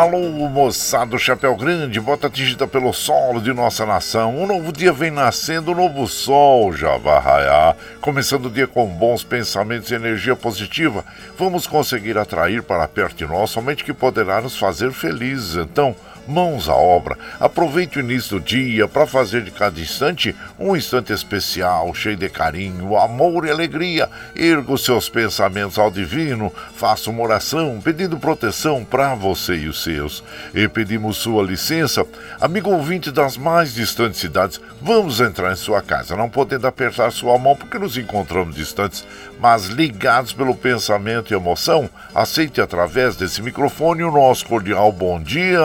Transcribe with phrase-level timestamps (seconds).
[0.00, 4.34] Alô, moçada, chapéu grande, bota atingida pelo solo de nossa nação.
[4.34, 7.76] Um novo dia vem nascendo, um novo sol já vai raiar.
[8.00, 11.04] Começando o dia com bons pensamentos e energia positiva,
[11.38, 15.56] vamos conseguir atrair para perto de nós somente que poderá nos fazer felizes.
[15.56, 15.94] Então,
[16.30, 17.18] mãos à obra.
[17.38, 22.28] Aproveite o início do dia para fazer de cada instante um instante especial, cheio de
[22.28, 24.08] carinho, amor e alegria.
[24.34, 29.82] Erga os seus pensamentos ao divino, faça uma oração pedindo proteção para você e os
[29.82, 30.22] seus.
[30.54, 32.06] E pedimos sua licença,
[32.40, 37.36] amigo ouvinte das mais distantes cidades, vamos entrar em sua casa, não podendo apertar sua
[37.38, 39.04] mão porque nos encontramos distantes,
[39.40, 45.60] mas ligados pelo pensamento e emoção, aceite através desse microfone o nosso cordial bom dia.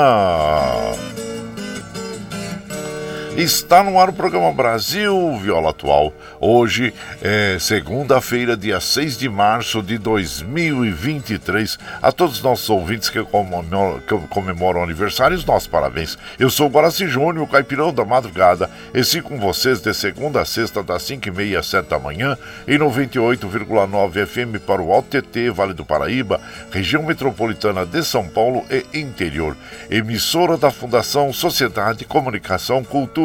[3.38, 6.14] Está no ar o programa Brasil Viola Atual.
[6.40, 11.78] Hoje é segunda-feira, dia 6 de março de 2023.
[12.02, 16.18] A todos os nossos ouvintes que comemoram, que comemoram aniversários, nossos parabéns.
[16.40, 18.70] Eu sou o Guaraci Júnior, o caipirão da madrugada.
[18.94, 22.80] E sigo com vocês de segunda a sexta, das 5h30 às 7 da manhã, em
[22.80, 26.40] 98,9 FM para o Alto TT, Vale do Paraíba,
[26.72, 29.58] região metropolitana de São Paulo e interior.
[29.90, 33.25] Emissora da Fundação Sociedade, Comunicação, Cultura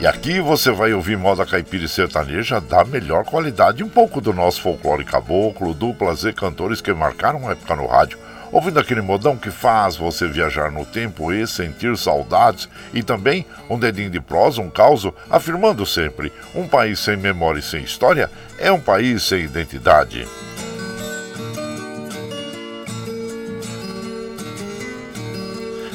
[0.00, 4.32] E aqui você vai ouvir moda caipira e sertaneja da melhor qualidade, um pouco do
[4.32, 8.18] nosso folclore caboclo, duplas e cantores que marcaram época no rádio
[8.52, 13.78] ouvindo aquele modão que faz você viajar no tempo e sentir saudades, e também um
[13.78, 18.72] dedinho de prosa, um causo, afirmando sempre: um país sem memória e sem história é
[18.72, 20.26] um país sem identidade.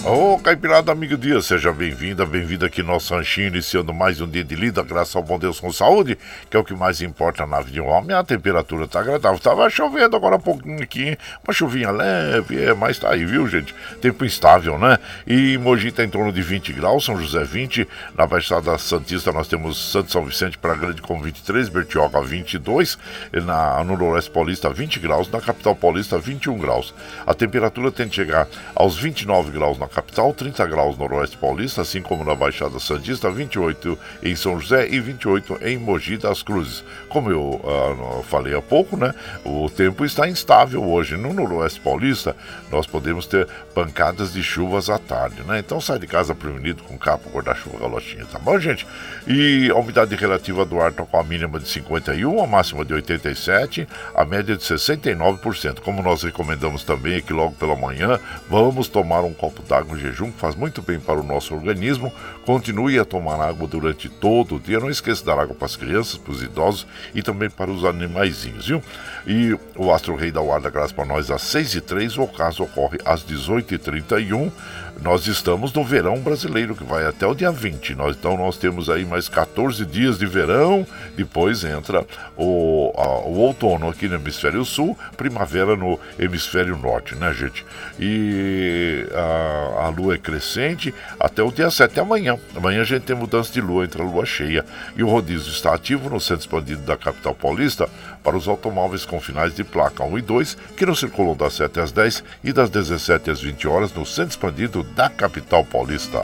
[0.06, 4.28] Ô, oh, Caipirada Amigo Dia, seja bem-vinda, bem-vinda aqui no nosso ranchinho, iniciando mais um
[4.28, 6.18] dia de lida, graças ao bom Deus com saúde,
[6.50, 8.14] que é o que mais importa na vida de um homem.
[8.14, 13.00] A temperatura tá agradável, tava chovendo agora um pouquinho aqui, uma chuvinha leve, é, mas
[13.00, 13.74] tá aí, viu, gente?
[14.02, 15.00] Tempo instável, né?
[15.26, 19.48] E Mogi tá em torno de 20 graus, São José 20, na Baixada Santista nós
[19.48, 22.98] temos Santo São Vicente para Grande com 23, Bertioga 22,
[23.46, 26.94] na, no Noroeste Paulista 20 graus, na Capital Paulista 21 graus.
[27.26, 31.82] A temperatura tende a chegar aos 29 graus na capital, 30 graus no Oeste Paulista,
[31.82, 36.84] assim como na Baixada Santista, 28 em São José e 28 em Mogi das Cruzes.
[37.08, 39.14] Como eu uh, falei há pouco, né?
[39.46, 41.16] O tempo está instável hoje.
[41.16, 42.36] No Noroeste Paulista,
[42.72, 45.60] nós podemos ter pancadas de chuvas à tarde, né?
[45.60, 48.88] Então sai de casa prevenido com capa, guarda-chuva, galotinha, tá bom, gente?
[49.28, 52.94] E a umidade relativa do ar está com a mínima de 51, a máxima de
[52.94, 55.82] 87, a média de 69%.
[55.82, 58.20] Como nós recomendamos também que logo pela manhã
[58.50, 62.12] vamos tomar um copo d'água em jejum, faz muito bem para o nosso organismo.
[62.46, 64.80] Continue a tomar água durante todo o dia.
[64.80, 67.84] Não esqueça de dar água para as crianças, para os idosos e também para os
[67.84, 68.82] animaizinhos, viu?
[69.26, 72.64] E o Astro Rei da Guarda graça para nós às 6 e 3 o caso
[72.64, 74.52] ocorre às 18 e 31
[75.02, 77.96] nós estamos no verão brasileiro, que vai até o dia 20.
[77.96, 80.86] Nós, então nós temos aí mais 14 dias de verão,
[81.16, 82.06] depois entra
[82.38, 87.66] o, a, o outono aqui no hemisfério sul, primavera no hemisfério norte, né, gente?
[88.00, 92.38] E a, a lua é crescente até o dia 7, amanhã.
[92.56, 94.66] Amanhã a gente tem mudança de lua entre a lua cheia.
[94.96, 97.90] E o rodízio está ativo no centro expandido da capital paulista
[98.24, 101.80] para os automóveis com finais de placa 1 e 2, que não circulam das 7
[101.80, 106.22] às 10 e das 17 às 20 horas no centro expandido da capital paulista.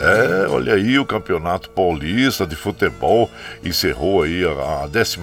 [0.00, 3.30] É, olha aí, o Campeonato Paulista de Futebol
[3.64, 5.18] encerrou aí a 12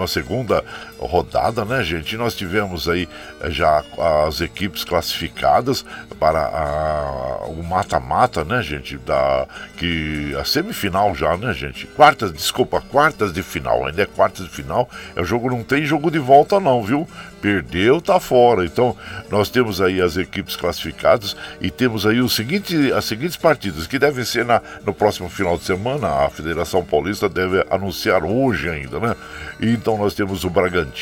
[1.05, 2.15] rodada, né, gente?
[2.17, 3.07] Nós tivemos aí
[3.41, 3.83] eh, já
[4.25, 5.85] as equipes classificadas
[6.19, 8.97] para a, o mata-mata, né, gente?
[8.97, 9.45] Da,
[9.77, 11.85] que a semifinal já, né, gente?
[11.87, 14.89] Quartas, desculpa, quartas de final, ainda é quartas de final.
[15.15, 17.07] É o jogo, não tem jogo de volta, não, viu?
[17.41, 18.63] Perdeu, tá fora.
[18.63, 18.95] Então,
[19.29, 23.99] nós temos aí as equipes classificadas e temos aí o seguinte, as seguintes partidas que
[23.99, 26.25] devem ser na, no próximo final de semana.
[26.25, 29.15] A Federação Paulista deve anunciar hoje ainda, né?
[29.59, 30.92] E então nós temos o Bragantino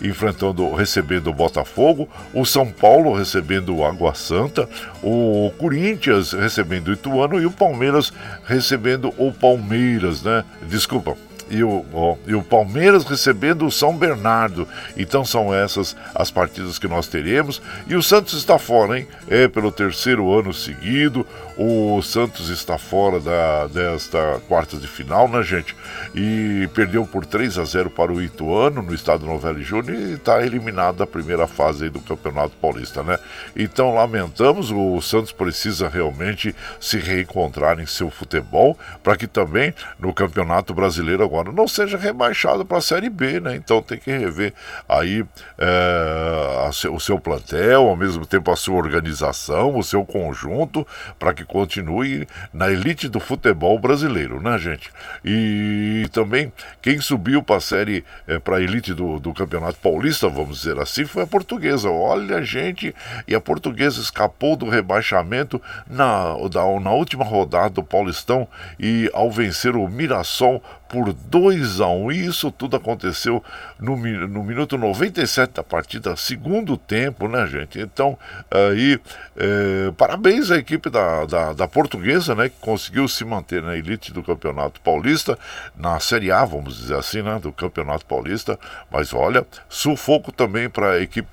[0.00, 4.68] enfrentando, recebendo o Botafogo, o São Paulo recebendo o Água Santa,
[5.02, 8.12] o Corinthians recebendo o Ituano e o Palmeiras
[8.44, 10.44] recebendo o Palmeiras, né?
[10.62, 11.16] Desculpa,
[11.48, 14.68] e o, e o Palmeiras recebendo o São Bernardo.
[14.96, 17.62] Então são essas as partidas que nós teremos.
[17.86, 19.06] E o Santos está fora, hein?
[19.28, 21.26] É pelo terceiro ano seguido.
[21.56, 25.74] O Santos está fora da, desta quarta de final, né, gente?
[26.14, 30.44] E perdeu por 3 a 0 para o Ituano no estado Novelli Júnior e está
[30.44, 33.18] eliminado da primeira fase do Campeonato Paulista, né?
[33.56, 40.12] Então lamentamos, o Santos precisa realmente se reencontrar em seu futebol para que também no
[40.12, 43.56] Campeonato Brasileiro não seja rebaixado para a Série B, né?
[43.56, 44.52] Então tem que rever
[44.88, 45.24] aí
[45.58, 50.86] é, o seu plantel, ao mesmo tempo a sua organização, o seu conjunto,
[51.18, 54.90] para que continue na elite do futebol brasileiro, né, gente?
[55.24, 56.52] E também
[56.82, 60.78] quem subiu para a série, é, para a elite do, do Campeonato Paulista, vamos dizer
[60.78, 61.88] assim, foi a portuguesa.
[61.90, 62.94] Olha, gente,
[63.26, 66.34] e a portuguesa escapou do rebaixamento na,
[66.80, 68.46] na última rodada do Paulistão
[68.78, 72.12] e ao vencer o Mirassol por 2 a 1 um.
[72.12, 73.42] Isso tudo aconteceu
[73.78, 77.80] no, no minuto 97 da partida, segundo tempo, né, gente?
[77.80, 78.18] Então,
[78.50, 79.00] aí,
[79.36, 84.12] é, parabéns à equipe da, da, da, portuguesa, né, que conseguiu se manter na elite
[84.12, 85.38] do Campeonato Paulista,
[85.76, 88.58] na Série A, vamos dizer assim, né, do Campeonato Paulista.
[88.90, 91.28] Mas olha, sufoco também para a equipe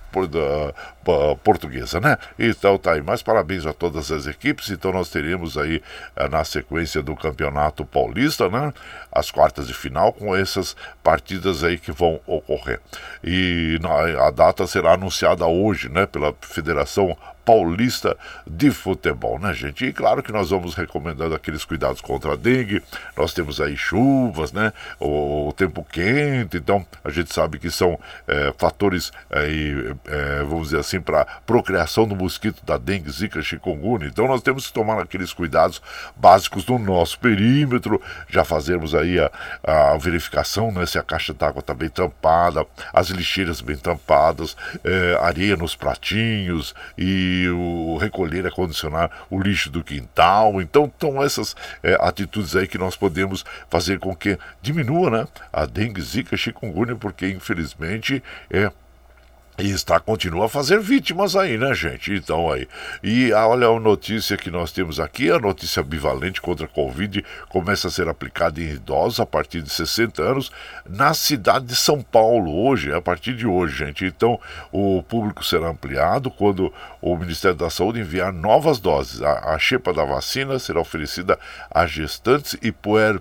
[1.43, 2.17] portuguesa, né?
[2.37, 4.69] Então tá aí, mais parabéns a todas as equipes.
[4.69, 5.81] Então nós teremos aí
[6.15, 8.73] eh, na sequência do Campeonato Paulista, né?
[9.11, 12.79] As quartas de final com essas partidas aí que vão ocorrer.
[13.23, 13.79] E
[14.19, 16.05] a data será anunciada hoje, né?
[16.05, 18.17] Pela Federação Paulista
[18.47, 19.85] de Futebol, né, gente?
[19.85, 22.81] E claro que nós vamos recomendando aqueles cuidados contra a dengue.
[23.15, 24.71] Nós temos aí chuvas, né?
[24.99, 30.69] O, o tempo quente, então a gente sabe que são é, fatores aí, é, vamos
[30.69, 34.07] dizer assim, para procriação do mosquito da dengue, zika, chikungunya.
[34.07, 35.81] Então nós temos que tomar aqueles cuidados
[36.15, 39.31] básicos no nosso perímetro, já fazermos aí a,
[39.63, 40.85] a verificação, né?
[40.85, 46.73] Se a caixa d'água está bem tampada, as lixeiras bem tampadas, é, areia nos pratinhos
[46.97, 50.61] e o recolher, acondicionar o lixo do quintal.
[50.61, 55.65] Então, são essas é, atitudes aí que nós podemos fazer com que diminua né, a
[55.65, 58.71] dengue, zika, chikungunya, porque infelizmente é
[59.57, 62.11] e está, continua a fazer vítimas aí, né, gente?
[62.11, 62.67] Então aí.
[63.03, 67.23] E ah, olha a notícia que nós temos aqui, a notícia bivalente contra a Covid
[67.49, 70.51] começa a ser aplicada em idosos a partir de 60 anos
[70.89, 74.05] na cidade de São Paulo, hoje, a partir de hoje, gente.
[74.05, 74.39] Então,
[74.71, 79.21] o público será ampliado quando o Ministério da Saúde enviar novas doses.
[79.21, 81.37] A, a xepa da vacina será oferecida
[81.69, 83.19] a gestantes e puer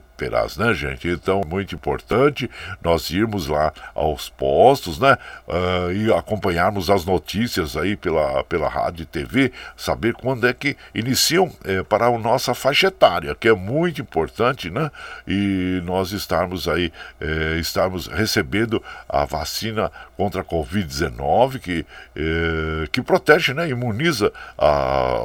[0.57, 1.09] né, gente?
[1.09, 2.51] Então, muito importante
[2.83, 5.17] nós irmos lá aos postos, né?
[5.47, 10.77] Uh, e acompanharmos as notícias aí pela, pela rádio e TV, saber quando é que
[10.95, 14.91] iniciam é, para a nossa faixa etária, que é muito importante, né?
[15.27, 21.87] E nós estarmos aí, é, estarmos recebendo a vacina contra a Covid-19, que,
[22.17, 23.69] é, que protege, né?
[23.69, 25.23] Imuniza a,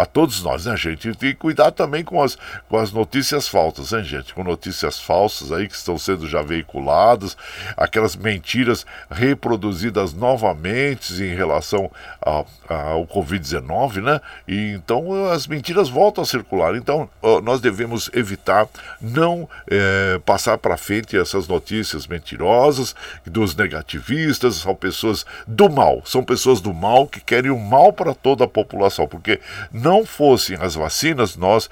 [0.00, 1.08] a todos nós, né, gente?
[1.08, 2.36] E tem que cuidar também com as,
[2.68, 4.29] com as notícias falsas, né, gente?
[4.34, 7.36] Com notícias falsas aí que estão sendo já veiculadas,
[7.76, 14.20] aquelas mentiras reproduzidas novamente em relação ao Covid-19, né?
[14.46, 16.74] E então as mentiras voltam a circular.
[16.76, 17.08] Então
[17.42, 18.68] nós devemos evitar
[19.00, 22.94] não é, passar para frente essas notícias mentirosas
[23.26, 28.14] dos negativistas, são pessoas do mal, são pessoas do mal que querem o mal para
[28.14, 29.40] toda a população, porque
[29.72, 31.68] não fossem as vacinas, nós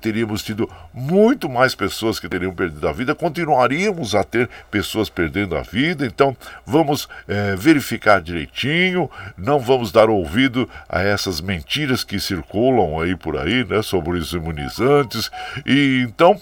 [0.00, 5.56] teríamos tido muito mais pessoas que teriam perdido a vida, continuaríamos a ter pessoas perdendo
[5.56, 12.18] a vida, então vamos é, verificar direitinho, não vamos dar ouvido a essas mentiras que
[12.18, 15.30] circulam aí por aí, né, sobre os imunizantes,
[15.64, 16.40] e então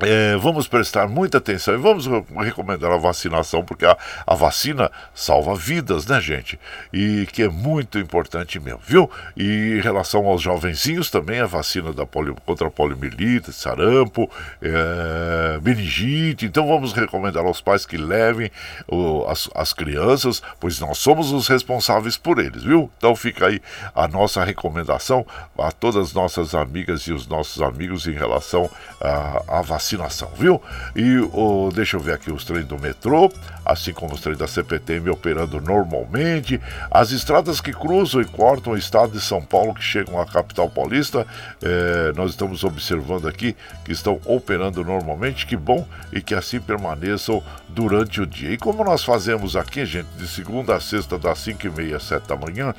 [0.00, 2.06] é, vamos prestar muita atenção e vamos
[2.44, 6.58] recomendar a vacinação, porque a, a, vacina salva vidas, né, gente?
[6.92, 9.10] E que é muito importante mesmo, viu?
[9.36, 12.06] E em relação aos jovenzinhos também, a vacina da
[12.46, 14.30] contra a poliomielite, sarampo,
[14.62, 16.46] é, meningite.
[16.46, 18.52] Então vamos recomendar aos pais que levem
[18.86, 22.88] o, as, as crianças, pois nós somos os responsáveis por eles, viu?
[22.98, 23.60] Então fica aí
[23.94, 25.26] a nossa recomendação
[25.58, 30.60] a todas as nossas amigas e os nossos amigos em relação à vacina vacinação, viu?
[30.94, 33.32] E o, deixa eu ver aqui os trens do metrô,
[33.64, 36.60] assim como os trens da CPTM operando normalmente.
[36.90, 40.68] As estradas que cruzam e cortam o estado de São Paulo, que chegam à capital
[40.68, 41.26] paulista,
[41.62, 45.46] é, nós estamos observando aqui que estão operando normalmente.
[45.46, 48.50] Que bom e que assim permaneçam durante o dia.
[48.50, 52.26] E como nós fazemos aqui, gente, de segunda a sexta, das 5 e meia, 7
[52.26, 52.74] da manhã,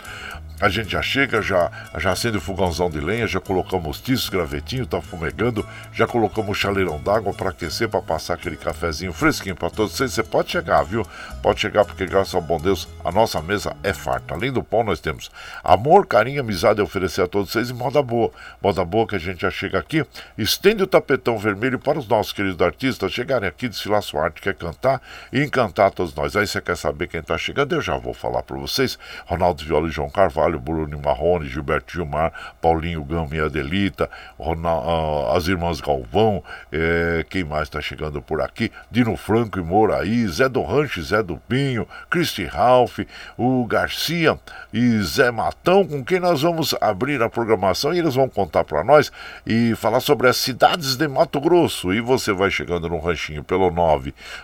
[0.59, 4.85] a gente já chega, já, já acende o fogãozão de lenha, já colocamos tiços, gravetinho,
[4.85, 9.93] tá fumegando, já colocamos chaleirão d'água para aquecer, para passar aquele cafezinho fresquinho para todos
[9.93, 10.13] vocês.
[10.13, 11.05] Você pode chegar, viu?
[11.41, 14.33] Pode chegar porque, graças ao bom Deus, a nossa mesa é farta.
[14.33, 15.31] Além do pão, nós temos
[15.63, 18.31] amor, carinho, amizade a oferecer a todos vocês e moda boa.
[18.61, 20.05] Moda boa que a gente já chega aqui,
[20.37, 24.53] estende o tapetão vermelho para os nossos queridos artistas chegarem aqui, desfilar sua arte, quer
[24.53, 25.01] cantar
[25.33, 26.35] e encantar todos nós.
[26.35, 27.73] Aí você quer saber quem está chegando?
[27.73, 28.99] Eu já vou falar para vocês.
[29.25, 30.59] Ronaldo Viola e João Carvalho.
[30.59, 36.43] Bruno Marrone, Gilberto Gilmar, Paulinho Gama e Adelita, Ronald, as irmãs Galvão,
[36.89, 38.71] é, quem mais está chegando por aqui?
[38.89, 43.01] Dino Franco e Moraí, Zé do Rancho, Zé do Pinho, Cristi Ralph,
[43.37, 44.39] o Garcia
[44.73, 48.83] e Zé Matão, com quem nós vamos abrir a programação e eles vão contar para
[48.83, 49.11] nós
[49.45, 51.93] e falar sobre as cidades de Mato Grosso.
[51.93, 53.69] E você vai chegando no ranchinho pelo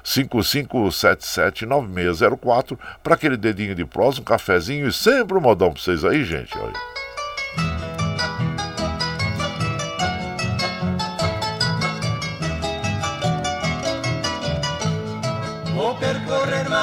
[0.03, 6.23] 955779604 para aquele dedinho de prós, um cafezinho e sempre um modão para vocês aí,
[6.23, 6.55] gente.
[6.57, 6.94] Olha.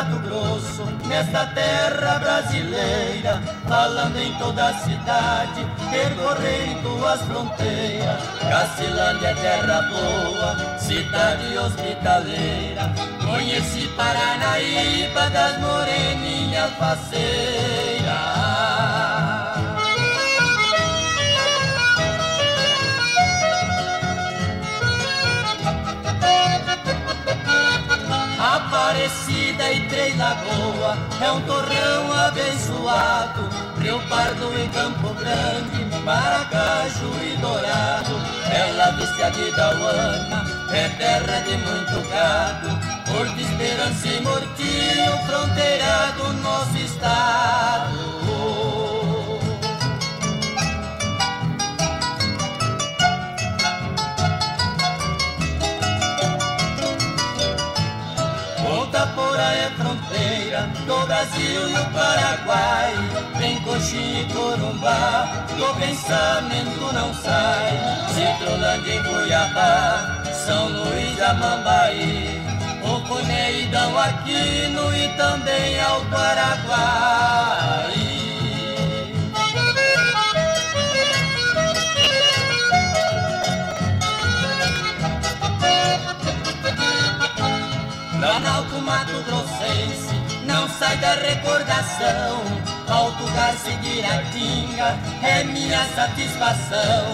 [0.03, 8.21] Mato Grosso, nesta terra brasileira, falando em toda a cidade, percorrer em tuas fronteiras.
[8.41, 12.93] Cacilândia é terra boa, cidade hospitaleira.
[13.25, 17.93] Conheci Paranaíba das moreninhas faceiras.
[29.61, 33.49] E Três Lagoa é um torrão abençoado.
[33.81, 38.19] Rio Pardo e Campo Grande, Maracaju e Dourado.
[38.49, 42.69] Bela Vista de Dauana é terra de muito gado.
[43.05, 48.12] Porto Esperança e Mortinho, fronteira do nosso estado.
[60.93, 62.93] Do Brasil e o Paraguai.
[63.39, 67.73] Tem coxinha e corumbá, do pensamento não sai.
[68.15, 72.43] Citrolândia e Cuiabá, São Luís, Amambaí.
[72.85, 77.33] O Coneidão aqui no e também ao Paraguai.
[88.19, 89.42] Planalto Mato Grossense não
[90.83, 92.43] sai da recordação.
[92.89, 93.25] Alto
[93.65, 97.05] seguir a tinga é minha satisfação.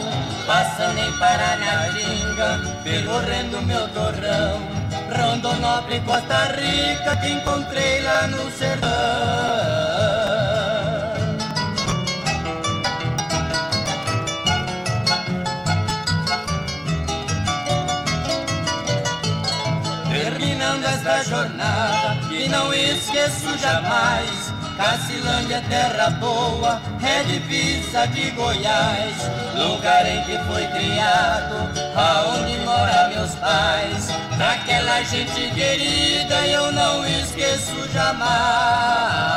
[0.47, 4.63] Passando em Paranatinga, percorrendo meu torrão.
[5.15, 8.89] Rondonópolis, Costa Rica, que encontrei lá no sertão.
[21.09, 22.08] esta jornada
[22.49, 24.53] não esqueço jamais.
[24.77, 29.17] Cacilândia, terra boa, é divisa de Goiás,
[29.57, 34.07] lugar em que foi criado, aonde mora meus pais.
[34.39, 39.29] Daquela gente querida eu não esqueço jamais.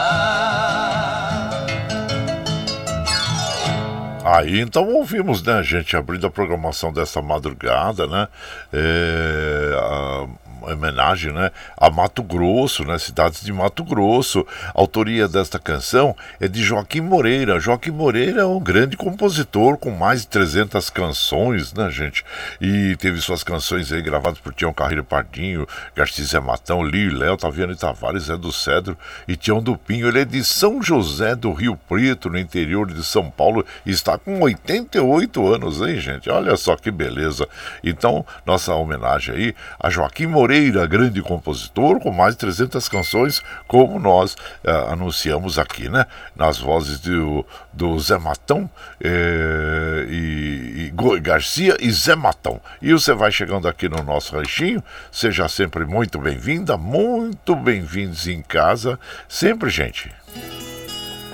[4.23, 8.27] Aí então ouvimos, né, gente, abrindo a programação dessa madrugada, né?
[8.71, 10.27] É, a
[10.61, 14.45] homenagem né, a Mato Grosso, né, cidades de Mato Grosso.
[14.67, 17.59] A autoria desta canção é de Joaquim Moreira.
[17.59, 22.23] Joaquim Moreira é um grande compositor com mais de 300 canções, né, gente?
[22.59, 27.75] E teve suas canções aí gravadas por Tião Carreiro Pardinho, Garcia Matão, Lírio Léo, Taviano
[27.75, 30.07] Tavares, Zé do Cedro e Tião do Pinho.
[30.07, 34.17] Ele é de São José do Rio Preto, no interior de São Paulo, e está
[34.17, 36.29] com 88 anos, hein, gente?
[36.29, 37.47] Olha só que beleza.
[37.83, 43.41] Então, nossa homenagem aí a Joaquim Moreira Moreira, grande compositor, com mais de 300 canções,
[43.69, 44.33] como nós
[44.65, 46.05] uh, anunciamos aqui, né?
[46.35, 48.69] Nas vozes do, do Zé Matão
[49.01, 52.59] eh, e, e Garcia e Zé Matão.
[52.81, 58.41] E você vai chegando aqui no nosso ranchinho, seja sempre muito bem-vinda, muito bem-vindos em
[58.41, 60.11] casa, sempre, gente.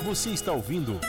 [0.05, 0.99] Você está ouvindo.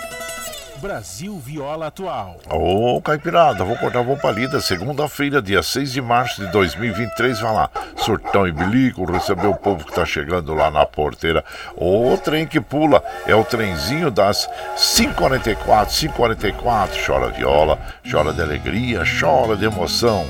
[0.81, 2.37] Brasil Viola Atual.
[2.51, 4.61] Ô, oh, Caipirada, vou cortar uma palida.
[4.61, 7.71] Segunda-feira, dia 6 de março de 2023, vai lá.
[7.97, 11.45] Surtão e bilico, receber o povo que tá chegando lá na porteira.
[11.77, 17.07] O trem que pula é o trenzinho das 5h44, 5h44.
[17.07, 20.27] Chora viola, chora de alegria, chora de emoção.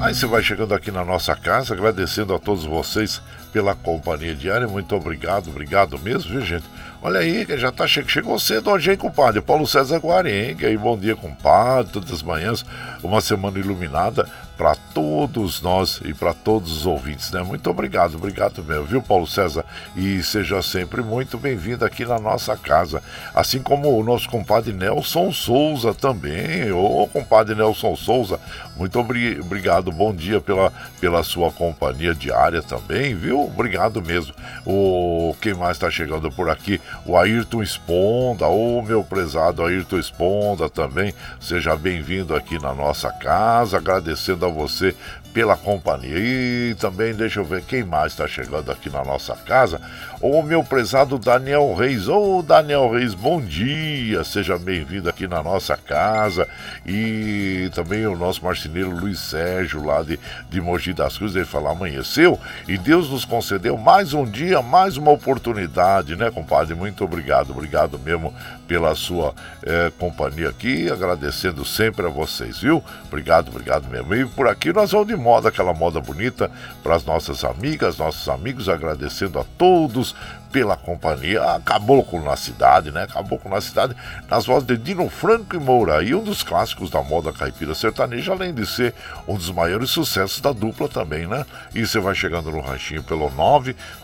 [0.00, 3.20] Aí você vai chegando aqui na nossa casa, agradecendo a todos vocês
[3.52, 4.66] pela companhia diária.
[4.68, 6.64] Muito obrigado, obrigado mesmo, viu, gente?
[7.00, 9.40] Olha aí, que já tá che chegou cedo hoje, hein, compadre?
[9.40, 12.64] Paulo César Guarengue, aí, bom dia, compadre, todas as manhãs,
[13.02, 14.28] uma semana iluminada
[14.58, 17.40] para todos nós e para todos os ouvintes, né?
[17.44, 19.64] Muito obrigado, obrigado mesmo, viu, Paulo César?
[19.94, 23.00] E seja sempre muito bem-vindo aqui na nossa casa.
[23.32, 26.72] Assim como o nosso compadre Nelson Souza também.
[26.72, 28.40] Ô, compadre Nelson Souza,
[28.76, 33.44] muito obri obrigado, bom dia pela, pela sua companhia diária também, viu?
[33.44, 34.34] Obrigado mesmo.
[34.66, 36.80] O quem mais está chegando por aqui?
[37.06, 41.14] O Ayrton Esponda, o meu prezado Ayrton Esponda também.
[41.38, 44.94] Seja bem-vindo aqui na nossa casa, agradecendo a você
[45.32, 46.16] pela companhia.
[46.18, 49.80] E também deixa eu ver quem mais está chegando aqui na nossa casa.
[50.20, 52.08] O meu prezado Daniel Reis.
[52.08, 54.24] Ô oh, Daniel Reis, bom dia.
[54.24, 56.48] Seja bem-vindo aqui na nossa casa.
[56.86, 60.18] E também o nosso marceneiro Luiz Sérgio, lá de,
[60.50, 64.96] de Mogi das Cruzes, ele fala: amanheceu e Deus nos concedeu mais um dia, mais
[64.96, 66.74] uma oportunidade, né, compadre?
[66.74, 68.34] Muito obrigado, obrigado mesmo
[68.66, 72.82] pela sua é, companhia aqui, agradecendo sempre a vocês, viu?
[73.06, 74.14] Obrigado, obrigado mesmo.
[74.14, 76.48] E por aqui nós vamos de moda, aquela moda bonita
[76.80, 80.14] para as nossas amigas, nossos amigos, agradecendo a todos
[80.52, 81.42] pela companhia.
[81.56, 83.02] Acabou com na cidade, né?
[83.02, 83.96] Acabou com na cidade,
[84.30, 88.30] nas vozes de Dino Franco e Moura, e um dos clássicos da moda caipira sertaneja,
[88.30, 88.94] além de ser
[89.26, 91.44] um dos maiores sucessos da dupla também, né?
[91.74, 93.28] E você vai chegando no ranchinho pelo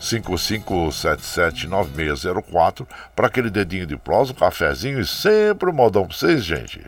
[0.01, 6.81] 955779604 para aquele dedinho de prosa, um cafezinho e sempre um modão para vocês, gente.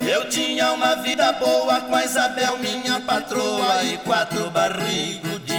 [0.00, 5.52] Eu tinha uma vida boa com a Isabel, minha patroa, e quatro barrigudinhos.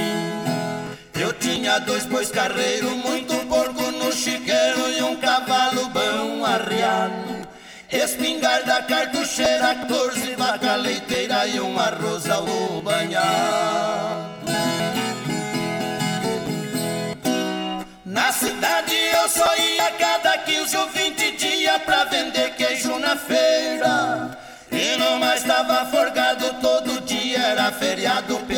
[1.13, 7.47] Eu tinha dois bois carreiro, muito porco no chiqueiro e um cavalo bom arriado.
[7.91, 12.27] Espingarda, cartucheira, 14 vaca leiteira e um arroz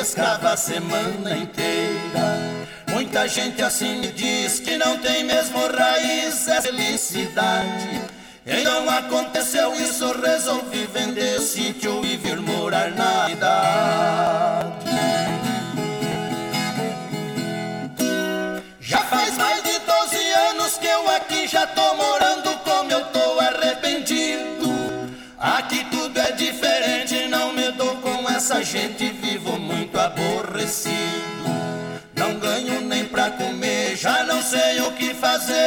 [0.05, 2.67] pescava a semana inteira.
[2.91, 8.01] Muita gente assim me diz que não tem mesmo raiz, é felicidade.
[8.45, 14.84] Então aconteceu isso, resolvi vender sítio e vir morar na idade.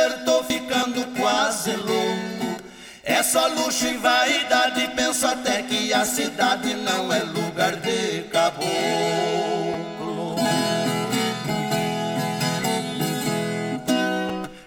[0.08, 2.62] Fazer, tô ficando quase louco.
[3.04, 8.68] É só luxo e vaidade, penso até que a cidade não é lugar de caboclo.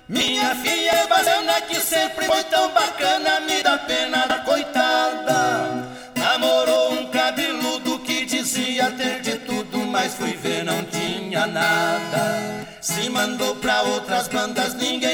[0.08, 5.88] Minha filha Baiana que sempre foi tão bacana, me dá pena da coitada.
[6.16, 12.68] Namorou um cabeludo que dizia ter de tudo, mas fui ver não tinha nada.
[12.82, 14.61] Se mandou pra outras bandas,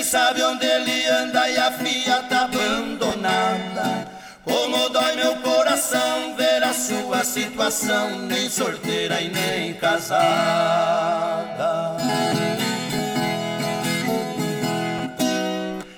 [0.08, 4.08] sabe onde ele anda e a filha tá abandonada.
[4.42, 10.08] Como dói meu coração ver a sua situação, nem sorteira e nem casada.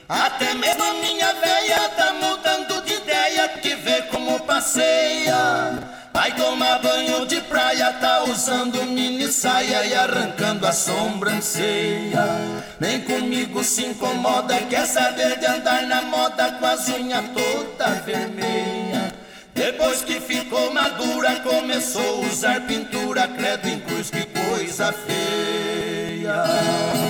[0.10, 5.99] Até mesmo a minha velha tá mudando de ideia que vê como passeia.
[6.30, 12.24] Vai tomar banho de praia, tá usando mini saia e arrancando a sobrancelha.
[12.80, 19.12] Nem comigo se incomoda, quer saber de andar na moda com as unhas toda vermelha.
[19.56, 27.09] Depois que ficou madura, começou a usar pintura, credo em cruz, que coisa feia.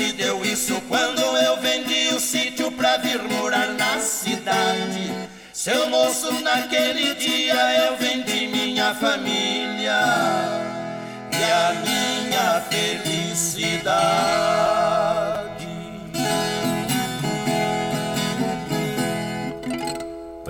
[0.00, 5.12] Se deu isso quando eu vendi o sítio pra vir morar na cidade.
[5.52, 10.00] Seu moço, naquele dia eu vendi minha família
[11.30, 13.90] e a minha felicidade.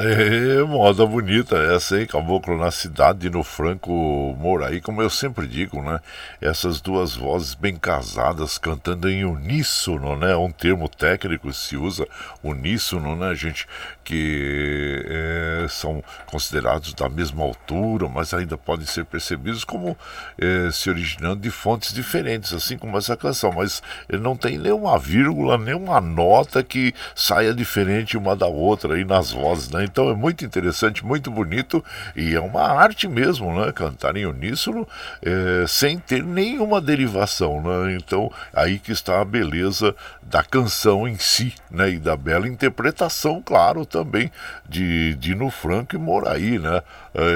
[0.02, 2.06] É, moda bonita essa, hein?
[2.06, 3.92] Caboclo na cidade, no Franco
[4.38, 6.00] Moraí, como eu sempre digo, né?
[6.40, 10.34] Essas duas vozes bem casadas cantando em uníssono, né?
[10.34, 12.08] Um termo técnico se usa,
[12.42, 13.66] uníssono, né, gente?
[14.04, 19.96] Que é, são considerados da mesma altura, mas ainda podem ser percebidos como
[20.38, 23.52] é, se originando de fontes diferentes, assim como essa canção.
[23.52, 23.82] Mas
[24.20, 29.70] não tem nenhuma vírgula, nenhuma nota que saia diferente uma da outra aí nas vozes,
[29.70, 29.84] né?
[29.84, 31.84] Então é muito interessante, muito bonito
[32.16, 33.72] e é uma arte mesmo, né?
[33.72, 34.86] Cantar em uníssono
[35.22, 37.94] é, sem ter nenhuma derivação, né?
[37.94, 41.90] Então aí que está a beleza da canção em si, né?
[41.90, 44.30] E da bela interpretação, claro, também
[44.66, 46.82] de Dino Franco e Moraí, né?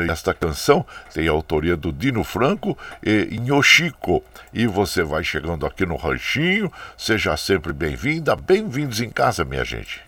[0.08, 4.22] Esta canção tem a autoria do Dino Franco e Nhochico.
[4.52, 10.00] E você vai chegando aqui no Ranchinho, seja sempre bem-vinda, bem-vindos em casa, minha gente.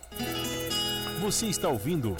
[1.21, 2.17] Você está ouvindo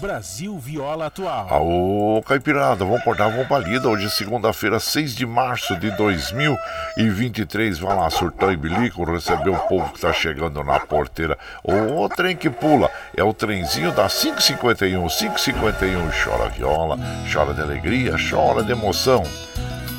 [0.00, 1.46] Brasil Viola Atual.
[1.50, 3.86] Aô, Caipirada, vamos cortar, vamos pra lida.
[3.86, 7.78] Hoje é segunda-feira, 6 de março de 2023.
[7.78, 11.38] Vai lá, surtão e bilico, receber o povo que tá chegando na porteira.
[11.62, 15.06] O trem que pula é o trenzinho da 551.
[15.06, 16.98] 551 chora viola,
[17.30, 19.22] chora de alegria, chora de emoção.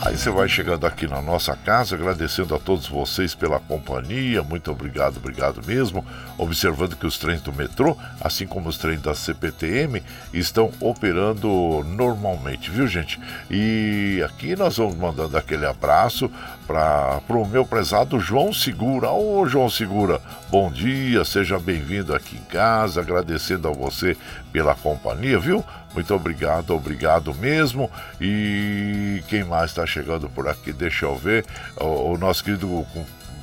[0.03, 4.71] Aí você vai chegando aqui na nossa casa, agradecendo a todos vocês pela companhia, muito
[4.71, 6.03] obrigado, obrigado mesmo.
[6.39, 10.01] Observando que os trens do metrô, assim como os trens da CPTM,
[10.33, 13.19] estão operando normalmente, viu gente?
[13.47, 16.31] E aqui nós vamos mandando aquele abraço
[16.67, 19.10] para o meu prezado João Segura.
[19.12, 24.15] Ô João Segura, bom dia, seja bem-vindo aqui em casa, agradecendo a você
[24.52, 25.63] pela companhia, viu?
[25.93, 27.89] Muito obrigado, obrigado mesmo.
[28.19, 30.71] E quem mais está chegando por aqui?
[30.71, 31.45] Deixa eu ver.
[31.78, 32.86] O, o nosso querido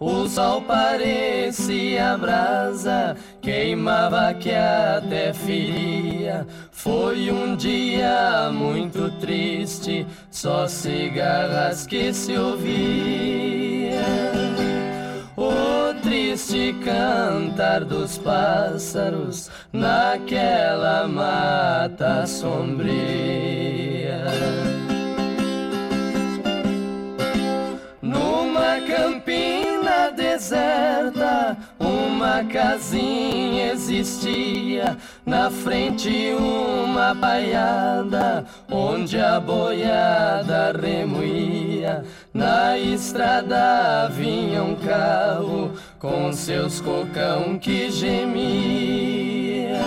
[0.00, 6.46] O sol parecia brasa, queimava que até feria.
[6.72, 14.02] Foi um dia muito triste, só cigarras que se ouvia.
[15.36, 24.24] O triste cantar dos pássaros naquela mata sombria.
[28.02, 29.63] Numa campina
[30.14, 34.96] deserta, uma casinha existia.
[35.26, 42.04] Na frente, uma baiada, onde a boiada remoía.
[42.32, 49.80] Na estrada vinha um carro com seus cocão que gemia.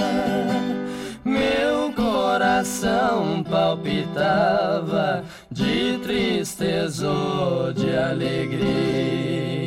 [1.23, 9.66] Meu coração palpitava de tristeza ou de alegria.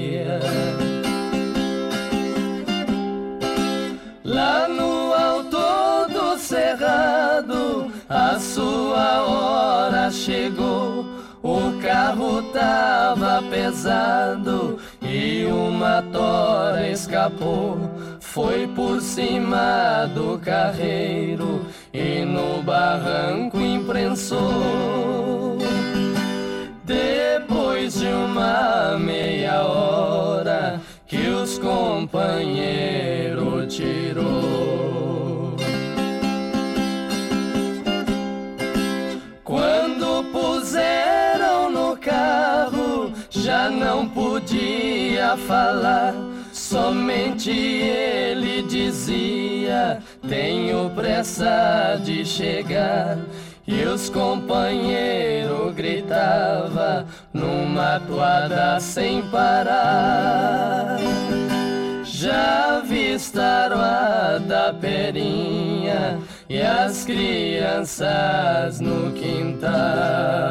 [4.24, 5.58] Lá no alto
[6.12, 11.04] do cerrado, a sua hora chegou.
[11.42, 17.78] O carro tava pesado e uma tora escapou.
[18.20, 25.39] Foi por cima do carreiro e no barranco imprensou.
[26.90, 35.54] Depois de uma meia hora que os companheiros tirou.
[39.44, 46.12] Quando puseram no carro, já não podia falar
[46.52, 53.18] Somente ele dizia: Tenho pressa de chegar.
[53.70, 60.98] E os companheiros gritavam numa toada sem parar.
[62.04, 70.50] Já avistaram a taperinha e as crianças no quintal.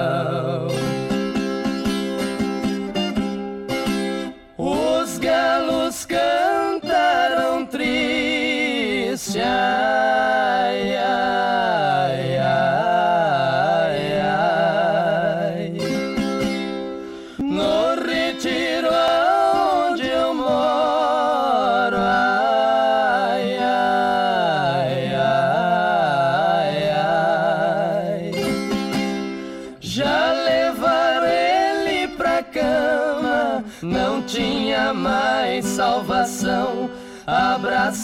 [5.20, 9.40] galos cantaram triste.
[9.40, 10.96] Ai,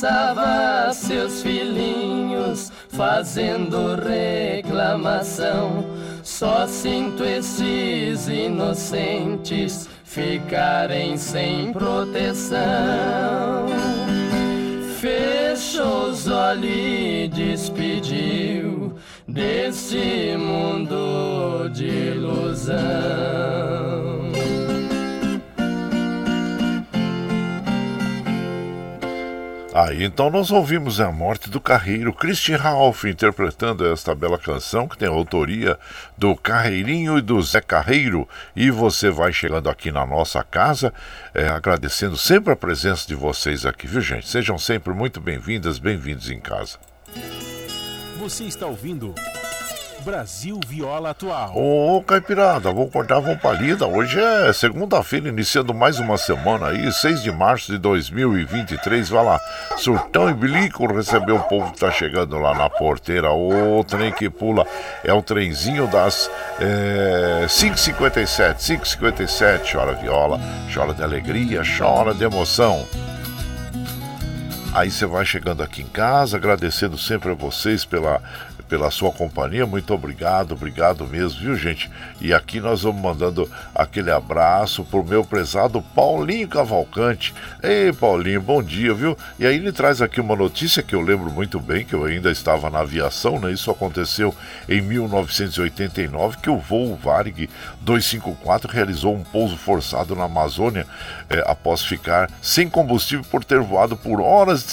[0.04, 5.86] Abraçava seus filhinhos, fazendo reclamação.
[6.22, 12.58] Só sinto esses inocentes ficarem sem proteção.
[15.00, 22.76] Fechou os olhos e despediu desse mundo de ilusão.
[29.76, 34.98] Aí então nós ouvimos a morte do carreiro Christian Ralph interpretando esta bela canção que
[34.98, 35.78] tem a autoria
[36.18, 38.26] do Carreirinho e do Zé Carreiro.
[38.56, 40.94] E você vai chegando aqui na nossa casa,
[41.34, 44.30] é, agradecendo sempre a presença de vocês aqui, viu gente?
[44.30, 46.78] Sejam sempre muito bem-vindas, bem-vindos em casa.
[48.18, 49.14] Você está ouvindo
[50.06, 51.58] Brasil Viola Atual.
[51.58, 53.88] Ô, Caipirada, vou cortar uma palida.
[53.88, 59.10] Hoje é segunda-feira, iniciando mais uma semana aí, 6 de março de 2023.
[59.10, 59.42] Vai lá,
[59.78, 63.32] Surtão e Bilico recebeu o povo que tá chegando lá na porteira.
[63.32, 64.68] O trem que pula
[65.04, 68.58] é o trenzinho das é, 5h57.
[68.58, 70.40] 5h57, chora viola,
[70.72, 72.86] chora de alegria, chora de emoção.
[74.76, 78.22] Aí você vai chegando aqui em casa, agradecendo sempre a vocês pela
[78.68, 79.66] pela sua companhia.
[79.66, 81.90] Muito obrigado, obrigado mesmo, viu, gente?
[82.20, 87.34] E aqui nós vamos mandando aquele abraço pro meu prezado Paulinho Cavalcante.
[87.62, 89.18] Ei, Paulinho, bom dia, viu?
[89.40, 92.32] E aí ele traz aqui uma notícia que eu lembro muito bem, que eu ainda
[92.32, 93.52] estava na aviação, né?
[93.52, 94.34] Isso aconteceu
[94.68, 97.50] em 1989, que o voo Varig
[97.82, 100.86] 254 realizou um pouso forçado na Amazônia
[101.30, 104.66] eh, após ficar sem combustível por ter voado por horas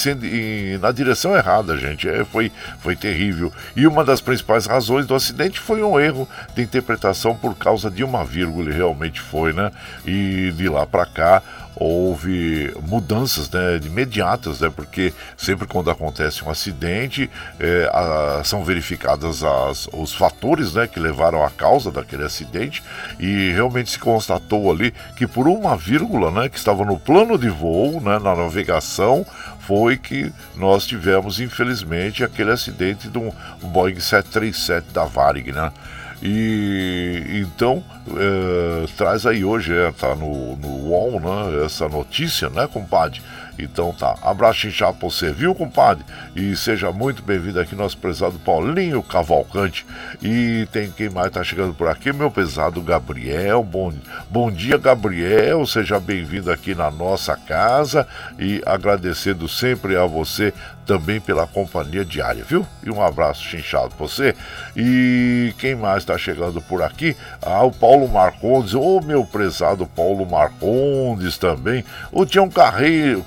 [0.80, 2.08] na direção errada, gente.
[2.08, 2.50] É, foi,
[2.80, 3.52] foi terrível.
[3.76, 8.04] E uma das principais razões do acidente foi um erro de interpretação por causa de
[8.04, 9.70] uma vírgula, e realmente foi, né?
[10.04, 11.42] E de lá para cá
[11.74, 19.42] houve mudanças né, imediatas, né, porque sempre quando acontece um acidente é, a, são verificadas
[19.42, 22.82] as, os fatores né, que levaram à causa daquele acidente
[23.18, 27.48] e realmente se constatou ali que por uma vírgula né, que estava no plano de
[27.48, 29.26] voo, né, na navegação,
[29.60, 33.32] foi que nós tivemos infelizmente aquele acidente de um
[33.62, 35.72] Boeing 737 da Varig, né?
[36.22, 42.68] E então é, traz aí hoje, é, tá no, no UOL, né, essa notícia, né,
[42.72, 43.20] compadre?
[43.58, 46.04] Então tá, abraço inchado pra você, viu, compadre?
[46.34, 49.84] E seja muito bem-vindo aqui, nosso prezado Paulinho Cavalcante.
[50.22, 53.62] E tem quem mais tá chegando por aqui, meu pesado Gabriel.
[53.62, 53.92] Bom,
[54.30, 55.66] bom dia, Gabriel.
[55.66, 58.06] Seja bem-vindo aqui na nossa casa
[58.38, 60.52] e agradecendo sempre a você
[60.86, 62.66] também pela companhia diária, viu?
[62.82, 64.34] E um abraço chinchado pra você.
[64.76, 67.16] E quem mais está chegando por aqui?
[67.40, 71.84] Ah, o Paulo Marcondes, ô oh, meu prezado Paulo Marcondes também.
[72.10, 72.50] O Tião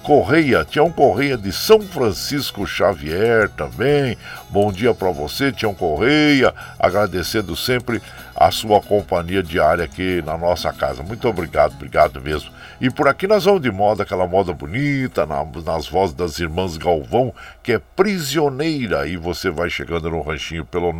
[0.03, 4.17] Correia, Tião Correia de São Francisco Xavier também.
[4.49, 6.53] Bom dia para você, Tião Correia.
[6.79, 8.01] Agradecendo sempre
[8.35, 11.01] a sua companhia diária aqui na nossa casa.
[11.01, 12.51] Muito obrigado, obrigado mesmo.
[12.81, 16.75] E por aqui nós vamos de moda, aquela moda bonita, na, nas vozes das irmãs
[16.75, 19.07] Galvão, que é prisioneira.
[19.07, 20.91] E você vai chegando no ranchinho pelo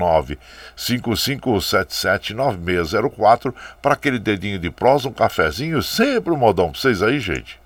[0.77, 7.59] 955779604 para aquele dedinho de prosa, um cafezinho, sempre um modão para vocês aí, gente.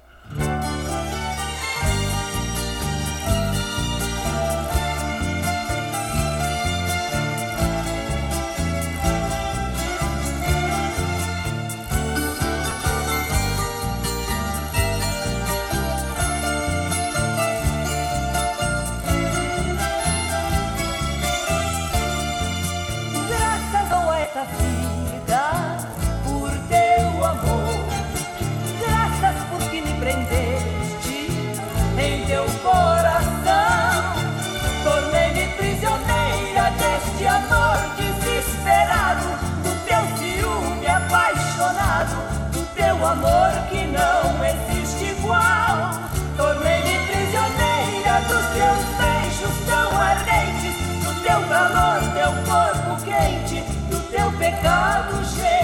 [37.20, 39.28] de amor desesperado,
[39.62, 42.16] do teu ciúme apaixonado,
[42.54, 46.00] do teu amor que não existe igual.
[46.38, 54.32] Tornei-me prisioneira dos teus beijos tão ardentes, do teu calor, teu corpo quente, do teu
[54.40, 55.59] pecado cheio.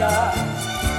[0.00, 0.32] vida,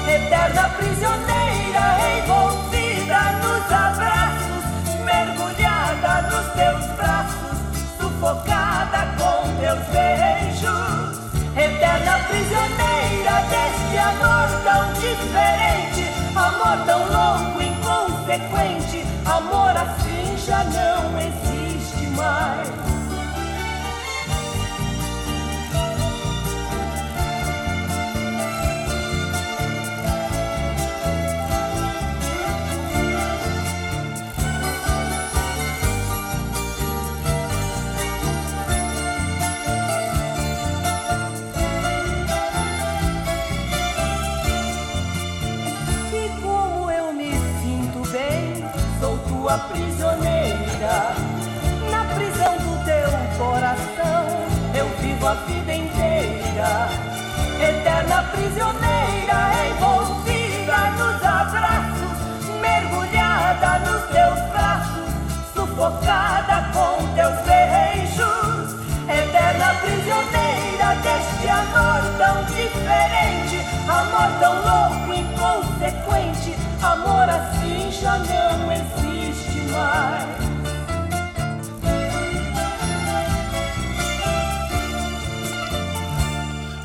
[0.08, 1.86] eterna prisioneira
[2.20, 4.64] envolvida nos abraços,
[5.04, 7.58] mergulhada nos teus braços,
[8.00, 11.20] sufocada com teus beijos,
[11.56, 16.04] eterna prisioneira deste amor tão diferente,
[16.36, 22.90] amor tão louco, inconsequente, amor assim já não existe mais.
[55.36, 56.89] vida inteira,
[57.60, 59.39] eterna prisioneira,
[59.70, 65.13] envolvida nos abraços, mergulhada nos teus braços,
[65.54, 68.76] sufocada com teus beijos,
[69.08, 79.60] eterna prisioneira deste amor tão diferente, amor tão louco, inconsequente, amor assim já não existe
[79.72, 80.51] mais.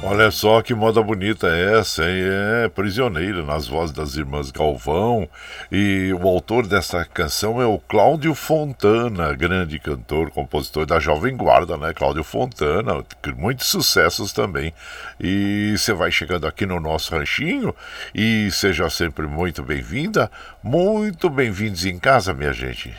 [0.08, 2.22] Olha só que moda bonita é essa, hein?
[2.62, 5.28] É prisioneira nas vozes das irmãs Galvão.
[5.70, 11.76] E o autor dessa canção é o Cláudio Fontana, grande cantor, compositor da Jovem Guarda,
[11.76, 11.92] né?
[11.92, 13.04] Cláudio Fontana,
[13.36, 14.72] muitos sucessos também.
[15.18, 17.74] E você vai chegando aqui no nosso ranchinho
[18.14, 20.30] e seja sempre muito bem-vinda,
[20.62, 22.94] muito bem-vindos em casa, minha gente.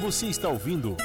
[0.00, 0.96] Você está ouvindo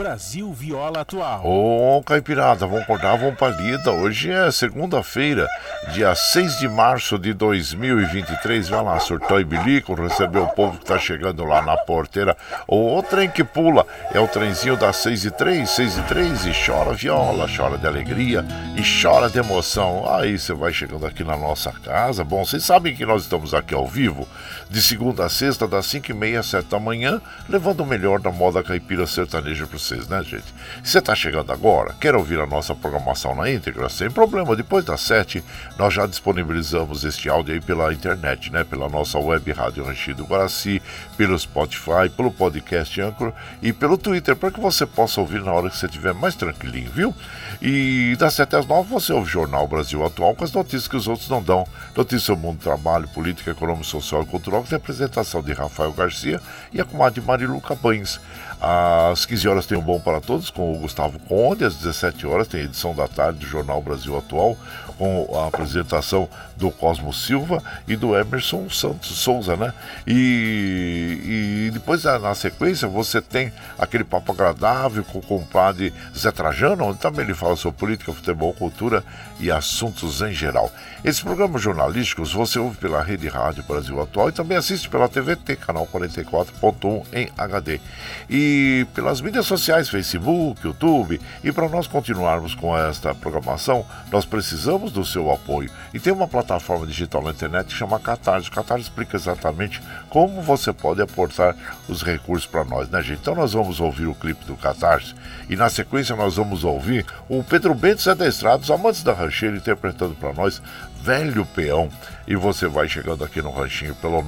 [0.00, 1.44] Brasil Viola Atual.
[1.44, 3.92] Ô, oh, Caipirada, vamos acordar, vamos pra lida.
[3.92, 5.46] Hoje é segunda-feira,
[5.92, 8.70] dia 6 de março de 2023.
[8.70, 12.34] Vai lá, surtou e bilico, receber o povo que tá chegando lá na porteira.
[12.66, 16.52] O, trem que pula é o trenzinho das 6 e 3, 6 e 3 e
[16.64, 18.42] chora viola, chora de alegria
[18.78, 20.10] e chora de emoção.
[20.14, 22.24] Aí você vai chegando aqui na nossa casa.
[22.24, 24.26] Bom, vocês sabem que nós estamos aqui ao vivo,
[24.70, 28.18] de segunda a sexta, das 5 e meia às 7 da manhã, levando o melhor
[28.18, 30.44] da moda caipira sertaneja para vocês, né, gente?
[30.82, 33.88] Você está chegando agora, quer ouvir a nossa programação na íntegra?
[33.88, 35.42] Sem problema, depois das 7
[35.76, 38.62] nós já disponibilizamos este áudio aí pela internet, né?
[38.62, 40.80] Pela nossa web Rádio Ranchido Guaraci,
[41.16, 45.68] pelo Spotify, pelo podcast Anchor e pelo Twitter, para que você possa ouvir na hora
[45.68, 47.14] que você estiver mais tranquilinho, viu?
[47.60, 50.96] E das 7 às 9 você ouve o Jornal Brasil Atual com as notícias que
[50.96, 51.66] os outros não dão.
[51.96, 55.52] Notícias do mundo do trabalho, política, econômica, social e cultural, que tem a apresentação de
[55.52, 56.40] Rafael Garcia
[56.72, 58.20] e a comadre Marilu Cabanes.
[58.60, 62.46] Às 15 horas tem o Bom para Todos com o Gustavo Conde, às 17 horas
[62.46, 64.56] tem a edição da tarde do Jornal Brasil Atual
[65.00, 69.72] com a apresentação do Cosmo Silva e do Emerson Santos Souza, né?
[70.06, 76.84] E, e depois na sequência você tem aquele papo agradável com o compadre Zé Trajano,
[76.84, 79.02] onde também ele fala sobre política, futebol, cultura
[79.38, 80.70] e assuntos em geral.
[81.02, 85.56] Esses programas jornalísticos você ouve pela Rede Rádio Brasil Atual e também assiste pela TVT,
[85.56, 87.80] canal 44.1 em HD.
[88.28, 91.18] E pelas mídias sociais, Facebook, YouTube.
[91.42, 95.70] E para nós continuarmos com esta programação, nós precisamos do seu apoio.
[95.94, 98.50] E tem uma plataforma digital na internet que chama Catarse.
[98.50, 99.80] Catarse explica exatamente
[100.10, 101.56] como você pode aportar
[101.88, 103.20] os recursos para nós, né, gente?
[103.20, 105.14] Então nós vamos ouvir o clipe do Catarse
[105.48, 109.14] e na sequência nós vamos ouvir o Pedro Bento Zé da Estrada, os amantes da
[109.14, 110.60] rancheira, interpretando para nós
[111.02, 111.88] Velho Peão.
[112.26, 114.22] E você vai chegando aqui no ranchinho pelo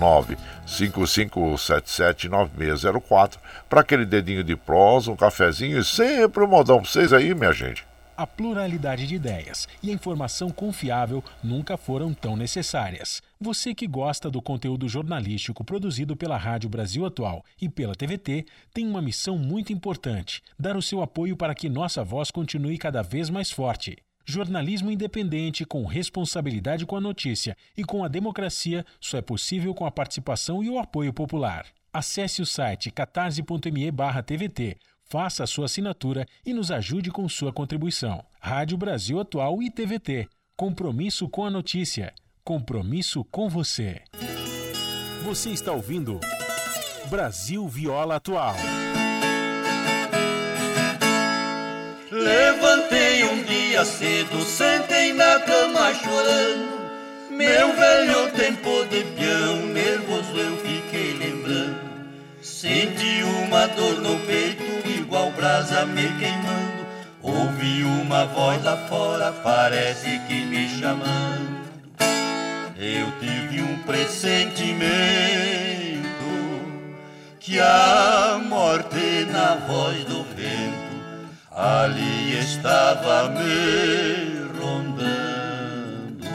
[0.66, 7.32] 955779604 para aquele dedinho de prosa, um cafezinho e sempre um modão para vocês aí,
[7.34, 7.84] minha gente.
[8.14, 13.22] A pluralidade de ideias e a informação confiável nunca foram tão necessárias.
[13.40, 18.86] Você que gosta do conteúdo jornalístico produzido pela Rádio Brasil Atual e pela TVT tem
[18.86, 23.30] uma missão muito importante: dar o seu apoio para que nossa voz continue cada vez
[23.30, 23.96] mais forte.
[24.24, 29.84] Jornalismo independente, com responsabilidade com a notícia e com a democracia, só é possível com
[29.84, 31.66] a participação e o apoio popular.
[31.92, 38.24] Acesse o site catarse.me/tvt, faça a sua assinatura e nos ajude com sua contribuição.
[38.40, 40.28] Rádio Brasil Atual e TVT.
[40.56, 42.14] Compromisso com a notícia.
[42.44, 44.02] Compromisso com você.
[45.24, 46.18] Você está ouvindo
[47.08, 48.56] Brasil Viola Atual.
[52.12, 56.82] Levantei um dia cedo, sentei na cama chorando.
[57.30, 61.80] Meu velho tempo de peão, nervoso eu fiquei lembrando.
[62.42, 66.86] Senti uma dor no peito, igual brasa me queimando.
[67.22, 71.62] Ouvi uma voz lá fora, parece que me chamando.
[72.76, 74.92] Eu tive um pressentimento
[77.40, 80.31] que a morte na voz do
[81.62, 86.26] ali estava me rondando.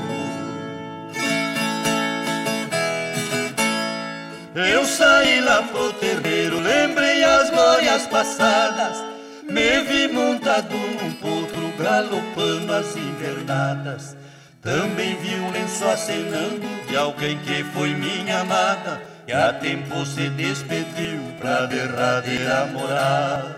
[4.55, 9.03] Eu saí lá pro terreiro, lembrei as glórias passadas.
[9.43, 14.15] Me vi montado num potro, galopando as invernadas.
[14.61, 19.01] Também vi um lenço acenando de alguém que foi minha amada.
[19.27, 23.56] E a tempo se despediu pra derradeira morada.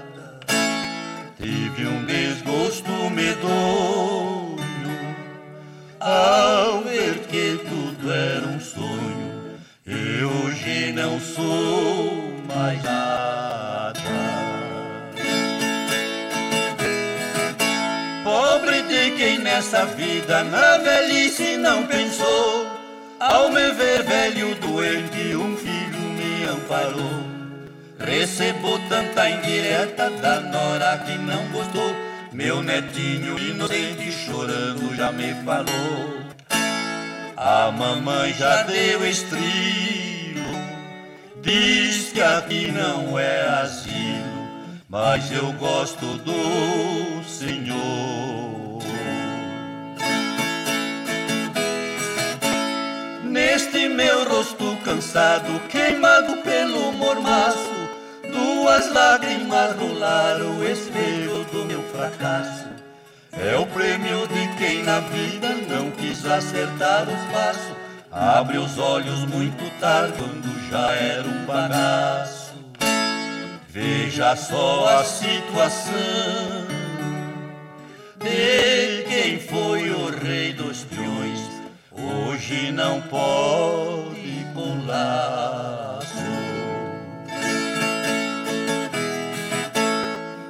[1.42, 4.60] Tive um desgosto medonho
[5.98, 9.58] ao ver que tudo era um sonho.
[9.88, 14.02] E hoje não sou mais nada.
[18.22, 22.68] Pobre de quem nessa vida na velhice não pensou.
[23.18, 27.29] Ao me ver velho doente, um filho me amparou.
[28.00, 31.94] Recebo tanta indireta da nora que não gostou.
[32.32, 36.20] Meu netinho inocente chorando já me falou.
[37.36, 40.44] A mamãe já deu estrilo,
[41.42, 48.84] diz que aqui não é asilo, mas eu gosto do Senhor.
[53.24, 57.79] Neste meu rosto cansado, queimado pelo mormaço.
[58.40, 62.68] Duas lágrimas rolaram o espelho do meu fracasso.
[63.34, 67.76] É o prêmio de quem na vida não quis acertar os passos.
[68.10, 72.54] Abre os olhos muito tarde, quando já era um bagaço.
[73.68, 75.94] Veja só a situação
[78.20, 81.42] de quem foi o rei dos peões.
[81.92, 85.89] Hoje não pode pular.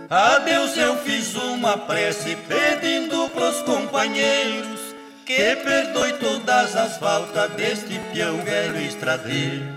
[0.10, 8.38] Adeus, eu fiz uma prece pedindo pros companheiros que perdoe todas as faltas deste peão
[8.38, 9.68] velho estradeiro.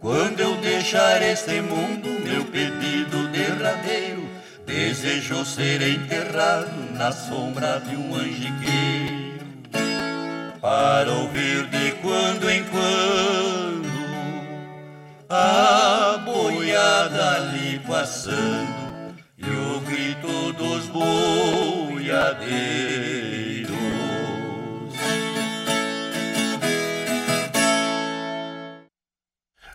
[0.00, 4.28] Quando eu deixar este mundo, meu pedido derradeiro,
[4.66, 9.46] desejo ser enterrado na sombra de um angiqueiro,
[10.60, 13.92] para ouvir de quando em quando
[15.30, 18.81] a boiada ali passando
[20.12, 22.02] o grito dos boiadeiros.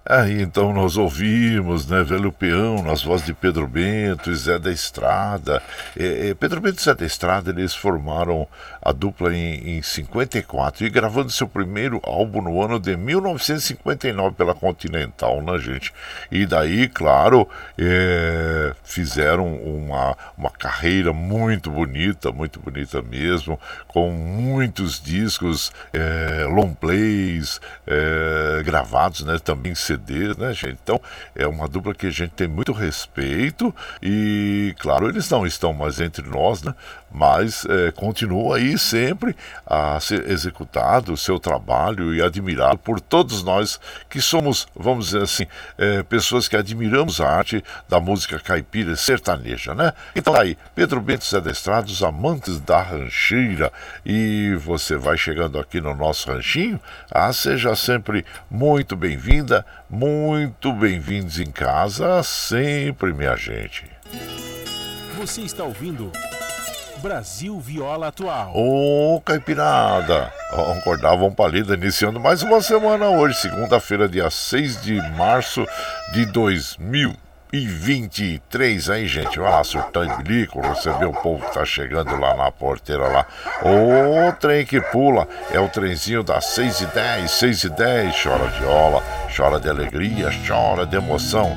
[0.09, 4.71] Aí então nós ouvimos, né, Velho Peão, nas vozes de Pedro Bento e Zé da
[4.71, 5.61] Estrada.
[5.97, 8.47] É, é, Pedro Bento e Zé da Estrada, eles formaram
[8.81, 14.55] a dupla em, em 54 e gravando seu primeiro álbum no ano de 1959 pela
[14.55, 15.93] Continental, né, gente?
[16.31, 17.45] E daí, claro,
[17.77, 26.73] é, fizeram uma, uma carreira muito bonita, muito bonita mesmo, com muitos discos, é, long
[26.73, 30.77] plays, é, gravados, né, também CDs, né, gente?
[30.83, 31.01] Então,
[31.35, 35.99] é uma dupla que a gente tem muito respeito e, claro, eles não estão mais
[35.99, 36.73] entre nós, né?
[37.11, 39.35] Mas é, continua aí sempre
[39.65, 43.79] a ser executado o seu trabalho e admirado por todos nós
[44.09, 45.45] que somos, vamos dizer assim,
[45.77, 49.93] é, pessoas que admiramos a arte da música caipira sertaneja, né?
[50.15, 53.71] Então tá aí, Pedro Bento Zé Estrada, os amantes da rancheira,
[54.05, 56.79] e você vai chegando aqui no nosso ranchinho,
[57.09, 63.85] ah, seja sempre muito bem-vinda, muito bem-vindos em casa, sempre, minha gente.
[65.17, 66.11] Você está ouvindo
[66.97, 68.51] Brasil Viola Atual.
[68.55, 70.33] Ô, Caipirada!
[70.51, 75.65] Vamos acordar, vamos pra lida, iniciando mais uma semana hoje, segunda-feira, dia 6 de março
[76.13, 79.39] de 2023, aí, gente.
[79.39, 83.25] Ah, surtando de bilico, receber o povo que tá chegando lá na porteira lá.
[83.61, 88.23] Ô, trem que pula, é o trenzinho das 6 e 10, 6 e 10.
[88.23, 89.03] Chora viola,
[89.35, 91.55] chora de alegria, chora de emoção.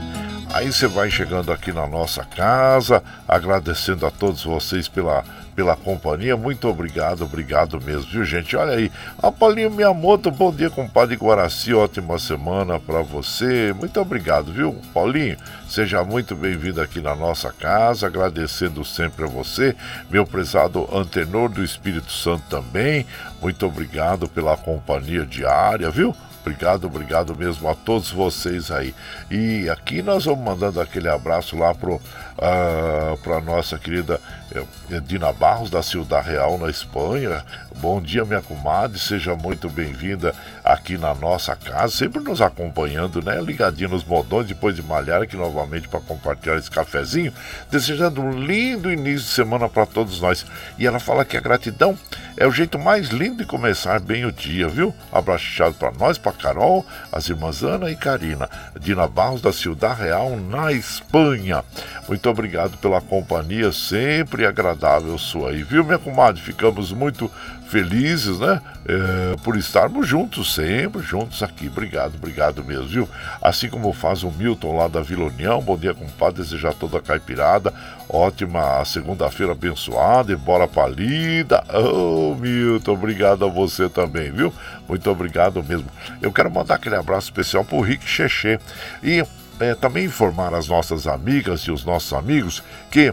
[0.53, 5.24] Aí você vai chegando aqui na nossa casa, agradecendo a todos vocês pela,
[5.55, 6.36] pela companhia.
[6.36, 8.57] Muito obrigado, obrigado mesmo, viu, gente?
[8.57, 8.90] Olha aí,
[9.22, 13.72] a Paulinho Miyamoto, bom dia, compadre Guaraci, ótima semana para você.
[13.72, 15.36] Muito obrigado, viu, Paulinho?
[15.68, 19.76] Seja muito bem-vindo aqui na nossa casa, agradecendo sempre a você,
[20.11, 23.07] meu prezado antenor do Espírito Santo também.
[23.40, 26.12] Muito obrigado pela companhia diária, viu?
[26.41, 28.95] Obrigado, obrigado mesmo a todos vocês aí.
[29.30, 32.01] E aqui nós vamos mandando aquele abraço lá pro
[32.43, 34.18] ah, para nossa querida
[34.57, 37.45] uh, Dina Barros da Ciudad Real na Espanha.
[37.76, 40.34] Bom dia, minha comadre, seja muito bem-vinda
[40.64, 43.41] aqui na nossa casa, sempre nos acompanhando, né?
[43.43, 47.32] Ligadinho nos modões depois de malhar aqui novamente para compartilhar esse cafezinho,
[47.70, 50.47] desejando um lindo início de semana para todos nós.
[50.78, 51.97] E ela fala que a gratidão
[52.38, 54.95] é o jeito mais lindo de começar bem o dia, viu?
[55.12, 55.47] Abraço
[55.78, 60.72] para nós, para Carol, as irmãs Ana e Karina, Dina Barros da Ciudad Real na
[60.72, 61.62] Espanha.
[62.09, 66.41] Muito obrigado pela companhia sempre agradável sua aí, viu, minha comadre?
[66.41, 67.31] Ficamos muito
[67.70, 68.61] felizes, né?
[68.85, 71.68] É, por estarmos juntos sempre, juntos aqui.
[71.68, 73.09] Obrigado, obrigado mesmo, viu?
[73.41, 75.62] Assim como faz o Milton lá da Vila União.
[75.62, 76.43] Bom dia, compadre.
[76.43, 77.72] Desejar toda a caipirada.
[78.09, 81.62] Ótima segunda-feira abençoada e bora pra lida.
[81.72, 84.53] Oh, Milton, obrigado a você também, viu?
[84.89, 85.87] Muito obrigado mesmo.
[86.20, 88.59] Eu quero mandar aquele abraço especial pro Rick Cheche
[89.03, 89.24] e
[89.61, 93.12] é, também informar as nossas amigas e os nossos amigos que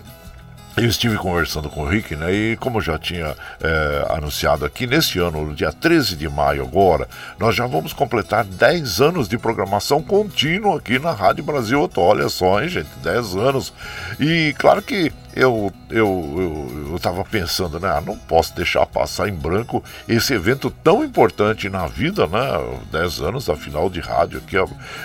[0.78, 2.32] eu estive conversando com o Rick, né?
[2.32, 7.10] E como já tinha é, anunciado aqui, neste ano, no dia 13 de maio agora,
[7.40, 12.62] nós já vamos completar 10 anos de programação contínua aqui na Rádio Brasil Olha só,
[12.62, 12.90] hein, gente?
[13.02, 13.74] 10 anos.
[14.20, 17.90] E claro que eu, eu, eu pensando, né?
[17.90, 22.40] Ah, não posso deixar passar em branco esse evento tão importante na vida, né?
[22.92, 24.58] 10 anos da final de rádio aqui,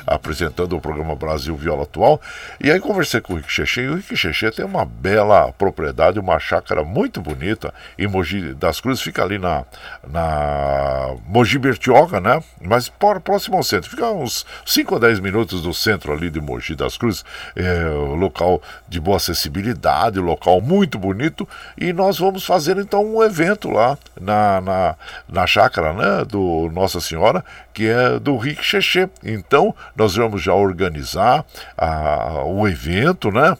[0.06, 2.20] apresentando o programa Brasil Viola Atual.
[2.58, 6.18] E aí conversei com o Rick Cheche, e o Rick Cheche tem uma bela propriedade,
[6.18, 9.64] uma chácara muito bonita em Mogi das Cruzes, fica ali na,
[10.08, 12.42] na Mogi Bertioga, né?
[12.60, 16.40] Mas por, próximo ao centro, fica uns 5 a 10 minutos do centro ali de
[16.40, 17.24] Mogi das Cruzes,
[17.54, 17.84] é,
[18.16, 23.98] local de boa acessibilidade, local muito bonito, e nós vamos fazer então um evento lá
[24.20, 24.96] na, na,
[25.28, 27.44] na chácara né, do Nossa Senhora,
[27.74, 29.08] que é do Rick Cheche.
[29.22, 31.44] Então, nós vamos já organizar
[31.76, 33.56] a, o evento, né?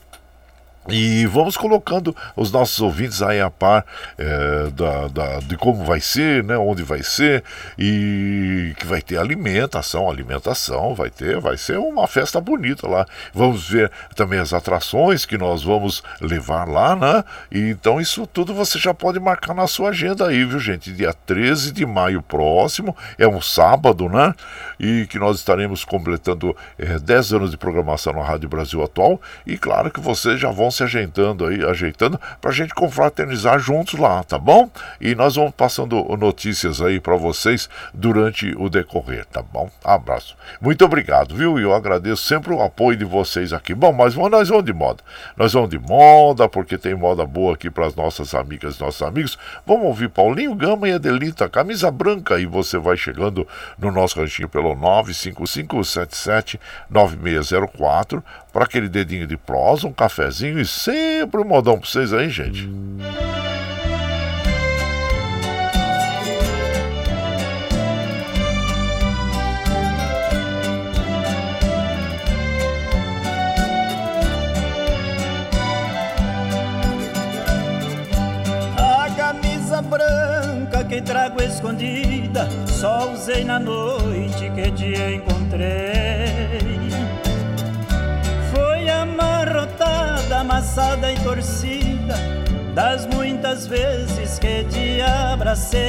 [0.88, 3.86] E vamos colocando os nossos ouvintes aí a par
[4.18, 7.44] é, da, da, de como vai ser, né, onde vai ser,
[7.78, 13.06] e que vai ter alimentação, alimentação, vai ter, vai ser uma festa bonita lá.
[13.32, 17.24] Vamos ver também as atrações que nós vamos levar lá, né?
[17.50, 20.92] E, então isso tudo você já pode marcar na sua agenda aí, viu gente?
[20.92, 24.34] Dia 13 de maio próximo, é um sábado, né?
[24.80, 29.56] E que nós estaremos completando é, 10 anos de programação na Rádio Brasil Atual, e
[29.56, 34.22] claro que vocês já vão se ajeitando aí, ajeitando, para a gente confraternizar juntos lá,
[34.22, 34.68] tá bom?
[35.00, 39.70] E nós vamos passando notícias aí para vocês durante o decorrer, tá bom?
[39.84, 40.36] Abraço.
[40.60, 41.58] Muito obrigado, viu?
[41.58, 43.74] E eu agradeço sempre o apoio de vocês aqui.
[43.74, 45.02] Bom, mas nós vamos de moda.
[45.36, 49.02] Nós vamos de moda, porque tem moda boa aqui para as nossas amigas e nossos
[49.02, 49.38] amigos.
[49.66, 53.46] Vamos ouvir Paulinho Gama e Adelita, camisa branca, e você vai chegando
[53.78, 56.60] no nosso ranchinho pelo 95577
[56.90, 58.22] 9604
[58.53, 62.68] para aquele dedinho de prosa, um cafezinho e sempre um modão para vocês aí, gente.
[78.76, 85.91] A camisa branca que trago escondida, só usei na noite que te encontrei
[90.43, 92.14] amassada e torcida
[92.74, 95.80] das muitas vezes que te abracei.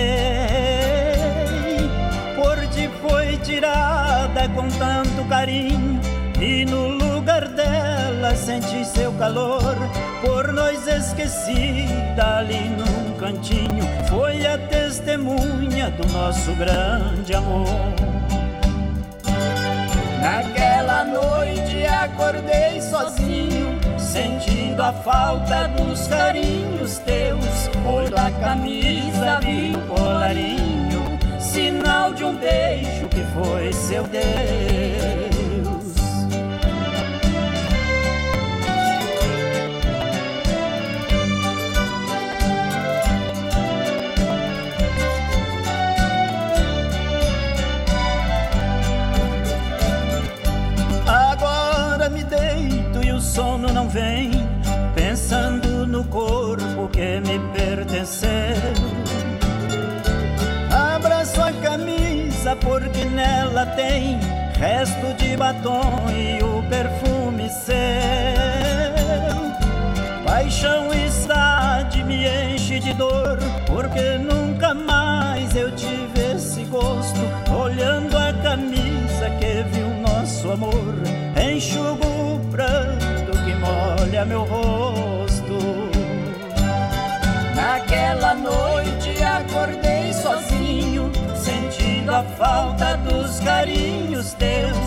[2.36, 6.00] Por ti foi tirada com tanto carinho
[6.40, 9.76] e no lugar dela senti seu calor.
[10.22, 17.66] Por nós esquecida ali num cantinho, foi a testemunha do nosso grande amor.
[20.22, 23.63] Naquela noite acordei sozinho,
[24.14, 27.70] sentindo a falta dos carinhos teus.
[27.84, 31.04] Olho a camisa, vi o colarinho,
[31.40, 35.23] sinal de um beijo que foi seu Deus.
[58.04, 58.30] Pertenceu.
[60.96, 64.20] Abraço a camisa porque nela tem
[64.60, 67.74] resto de batom e o perfume seu.
[70.26, 77.20] Paixão e saudade me enche de dor porque nunca mais eu tive esse gosto
[77.52, 80.96] olhando a camisa que viu nosso amor
[81.38, 83.14] enxugo o pranto
[83.64, 85.13] molha meu rosto.
[87.74, 94.78] Naquela noite acordei sozinho, sentindo a falta dos carinhos teus.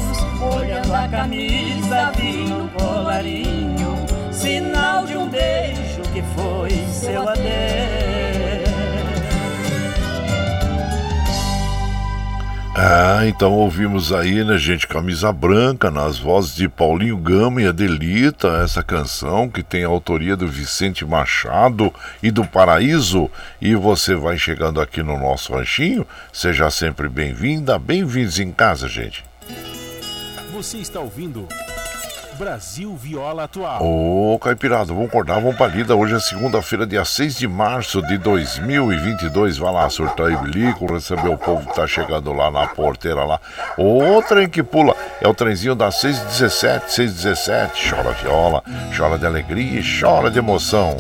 [0.57, 8.36] Olhando a camisa, vi no colarinho, sinal de um beijo que foi seu adeus.
[12.79, 18.61] Ah, então ouvimos aí, né, gente, Camisa Branca, nas vozes de Paulinho Gama e Adelita,
[18.63, 21.91] essa canção que tem a autoria do Vicente Machado
[22.23, 23.31] e do Paraíso.
[23.63, 29.25] E você vai chegando aqui no nosso ranchinho, seja sempre bem-vinda, bem-vindos em casa, gente.
[30.53, 31.49] Você está ouvindo
[32.37, 33.83] Brasil Viola Atual.
[33.83, 35.97] Ô, Caipirada, vamos acordar, vamos pra lida.
[35.97, 39.57] Hoje é segunda-feira, dia 6 de março de 2022.
[39.57, 43.41] Vai lá, surtar e bilico, receber o povo que tá chegando lá na porteira lá.
[43.79, 47.91] O trem que pula é o trenzinho das 617, 617.
[47.91, 48.63] Chora viola,
[48.97, 50.97] chora de alegria e chora de emoção.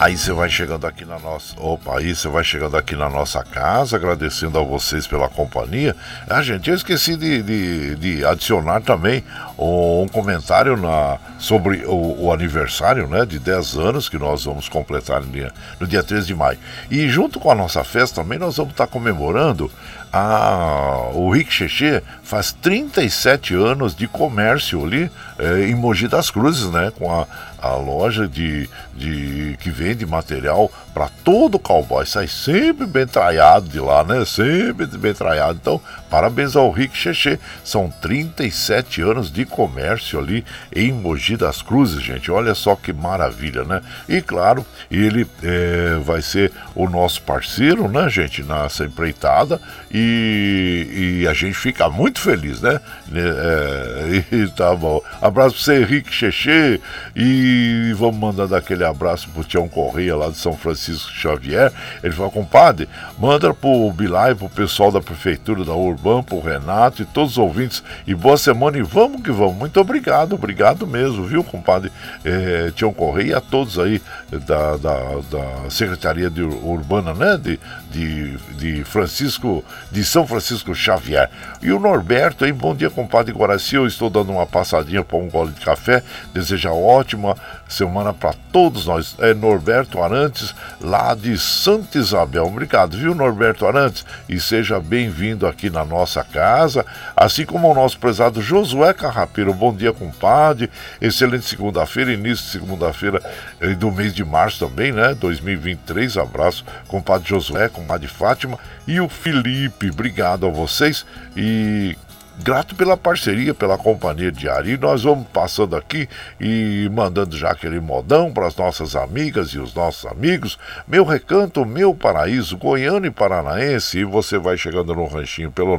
[0.00, 1.54] Aí você vai chegando aqui na nossa.
[1.56, 5.94] Opa, aí você vai chegando aqui na nossa casa, agradecendo a vocês pela companhia.
[6.28, 9.22] Ah, gente, eu esqueci de, de, de adicionar também
[9.56, 15.20] um comentário na, sobre o, o, aniversário né, de 10 anos que nós vamos completar
[15.20, 16.58] no dia, no dia 13 de maio.
[16.90, 19.70] E junto com a nossa festa também nós vamos estar comemorando
[20.16, 26.70] a, o Rick Cheche faz 37 anos de comércio ali é, em Mogi das Cruzes,
[26.70, 26.92] né?
[26.96, 27.26] Com a,
[27.64, 32.04] a loja de, de que vende material para todo cowboy.
[32.04, 34.22] Sai sempre bem traiado de lá, né?
[34.26, 35.58] Sempre bem traiado.
[35.60, 37.40] Então, parabéns ao Rick Cheche.
[37.64, 40.44] São 37 anos de comércio ali
[40.74, 42.30] em Mogi das Cruzes, gente.
[42.30, 43.80] Olha só que maravilha, né?
[44.06, 49.58] E claro, ele é, vai ser o nosso parceiro, né, gente, nessa empreitada.
[49.90, 52.78] E, e a gente fica muito feliz, né?
[53.14, 55.00] É, e tá bom.
[55.22, 56.80] Abraço para você, Henrique Cheche.
[57.16, 57.53] E
[57.94, 61.72] vamos mandando aquele abraço pro Tião Correia lá de São Francisco Xavier.
[62.02, 62.88] Ele falou, compadre,
[63.18, 67.82] manda pro Bilai, pro pessoal da Prefeitura da Urban, pro Renato e todos os ouvintes.
[68.06, 69.56] E boa semana e vamos que vamos.
[69.56, 71.90] Muito obrigado, obrigado mesmo, viu, compadre
[72.24, 74.98] é, Tião Correia e a todos aí da, da,
[75.30, 77.38] da Secretaria de Urbana, né?
[77.38, 77.58] De,
[77.94, 81.30] de, de Francisco, de São Francisco Xavier.
[81.62, 82.52] E o Norberto, hein?
[82.52, 83.76] Bom dia, compadre Guaraci.
[83.76, 86.02] Eu estou dando uma passadinha para um gole de café.
[86.32, 87.36] Deseja ótima
[87.68, 89.14] semana para todos nós.
[89.20, 92.46] É Norberto Arantes, lá de Santa Isabel.
[92.46, 94.04] Obrigado, viu, Norberto Arantes?
[94.28, 96.84] E seja bem-vindo aqui na nossa casa,
[97.16, 99.54] assim como o nosso prezado Josué Carrapeiro.
[99.54, 100.68] Bom dia, compadre.
[101.00, 103.22] Excelente segunda-feira, início de segunda-feira
[103.60, 105.14] eh, do mês de março também, né?
[105.14, 106.16] 2023.
[106.16, 109.90] Abraço, compadre Josué, compadre Fátima e o Felipe.
[109.90, 111.04] Obrigado a vocês
[111.36, 111.94] e
[112.42, 114.72] grato pela parceria, pela companhia diária.
[114.72, 116.08] E nós vamos passando aqui
[116.40, 120.58] e mandando já aquele modão para as nossas amigas e os nossos amigos.
[120.88, 123.98] Meu recanto, meu paraíso, goiano e paranaense.
[123.98, 125.78] E você vai chegando no ranchinho pelo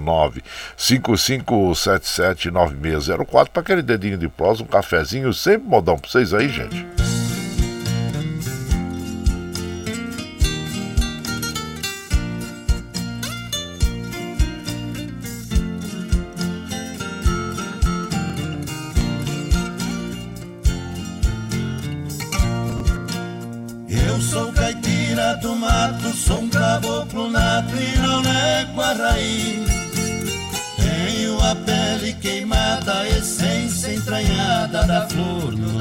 [0.78, 6.86] 955779604 para aquele dedinho de prosa, um cafezinho, sempre modão para vocês aí, gente.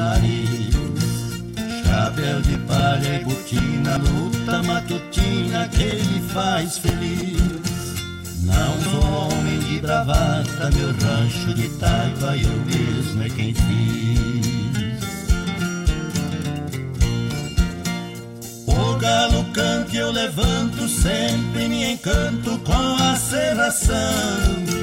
[0.05, 0.75] Nariz.
[1.83, 7.65] Chapéu de palha e botina, luta matutina que me faz feliz.
[8.43, 15.05] Não sou homem de bravata, meu rancho de taipa eu mesmo é quem fiz.
[18.67, 24.75] O galo canta eu levanto, sempre me encanto com a serração.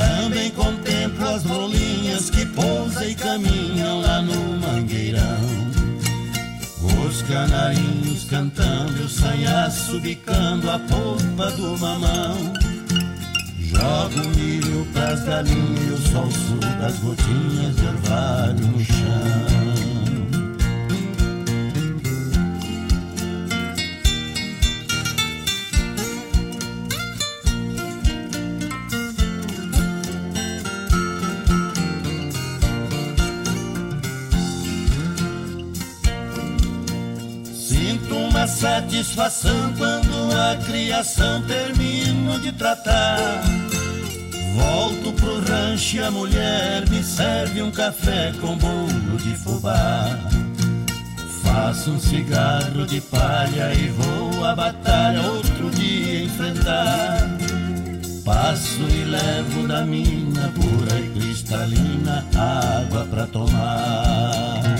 [0.00, 5.70] Também contemplo as rolinhas que pousam e caminham lá no mangueirão.
[7.06, 12.54] Os canarinhos cantando, o sanhaço bicando a polpa do mamão.
[13.58, 19.69] Jogo milho pras galinhas e o sol suga as gotinhas de orvalho no chão.
[38.60, 43.42] Satisfação quando a criação termino de tratar.
[44.54, 50.18] Volto pro rancho e a mulher me serve um café com bolo de fubá.
[51.42, 57.30] Faço um cigarro de palha e vou à batalha outro dia enfrentar.
[58.22, 64.79] Passo e levo da mina pura e cristalina água pra tomar.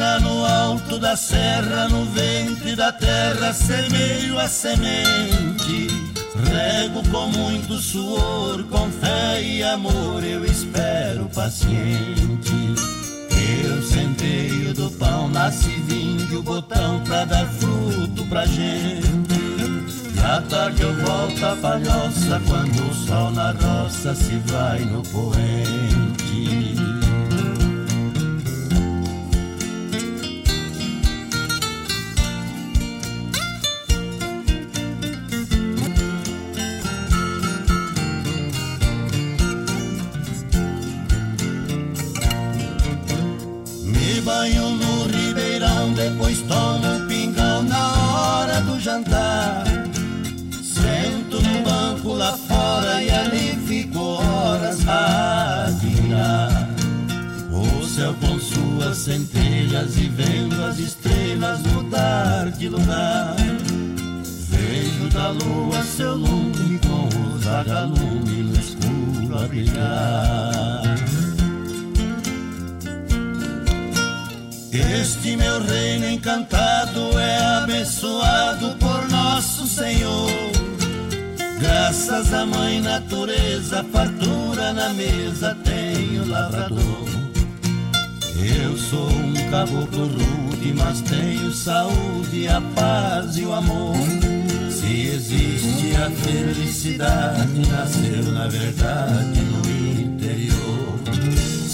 [0.00, 5.88] Lá no alto da serra, no ventre da terra, semeio a semente.
[6.48, 12.74] Rego com muito suor, com fé e amor, eu espero paciente.
[13.62, 19.38] Eu centeio do pão, nasce vinho, o botão pra dar fruto pra gente.
[20.14, 25.02] E à tarde eu volto a palhoça, quando o sol na roça se vai no
[25.02, 26.09] poente.
[46.30, 49.64] Depois tomo um pingão na hora do jantar.
[50.62, 56.68] Sento no banco lá fora e ali fico horas a admirar.
[57.50, 63.34] O céu com suas centelhas e vendo as estrelas mudar de lugar.
[64.50, 70.89] Vejo da lua seu lume com os vagalumes no escuro a brilhar.
[75.00, 80.30] Este meu reino encantado é abençoado por nosso Senhor.
[81.60, 87.08] Graças à mãe natureza, fartura na mesa tenho lavrador.
[88.42, 93.94] Eu sou um caboclo rude, mas tenho saúde, a paz e o amor.
[94.70, 100.79] Se existe a felicidade, nasceu na verdade no interior.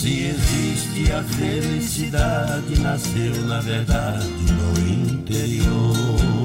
[0.06, 6.35] Se existe a felicidade, nasceu na verdade no interior.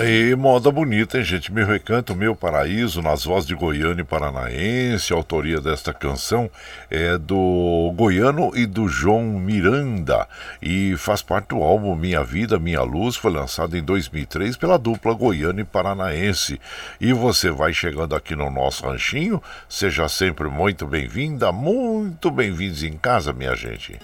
[0.00, 1.52] E moda bonita, hein, gente?
[1.52, 5.12] Meu recanto, meu paraíso, nas vozes de Goiano e Paranaense.
[5.12, 6.50] A autoria desta canção
[6.90, 10.26] é do Goiano e do João Miranda
[10.62, 13.16] e faz parte do álbum Minha Vida, Minha Luz.
[13.16, 16.58] Foi lançado em 2003 pela dupla Goiano e Paranaense.
[16.98, 22.96] E você vai chegando aqui no nosso ranchinho, seja sempre muito bem-vinda, muito bem-vindos em
[22.96, 23.98] casa, minha gente.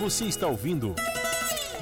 [0.00, 0.94] Você está ouvindo.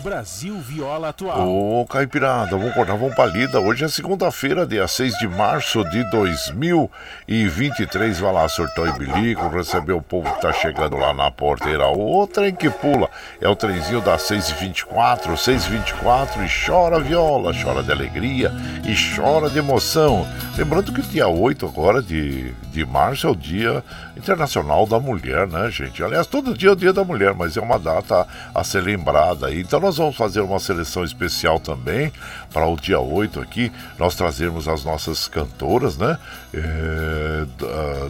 [0.03, 1.49] Brasil Viola Atual.
[1.49, 3.61] Ô, Caipirada, vamos cortar, vamos pra lida.
[3.61, 8.21] Hoje é segunda-feira, dia 6 de março de 2023.
[8.21, 11.89] Vai lá, surtou e bilico, receber o povo que tá chegando lá na porteira.
[11.89, 17.91] O trem que pula é o trenzinho das 6h24, 6h24 e chora viola, chora de
[17.91, 18.53] alegria
[18.85, 20.27] e chora de emoção.
[20.57, 23.83] Lembrando que dia 8 agora de, de março é o dia
[24.17, 26.03] internacional da mulher, né, gente?
[26.03, 29.49] Aliás, todo dia é o dia da mulher, mas é uma data a ser lembrada
[29.49, 29.61] aí.
[29.61, 32.13] Então nós vamos fazer uma seleção especial também
[32.53, 36.19] para o dia 8 aqui, nós trazermos as nossas cantoras, né?
[36.53, 37.47] É,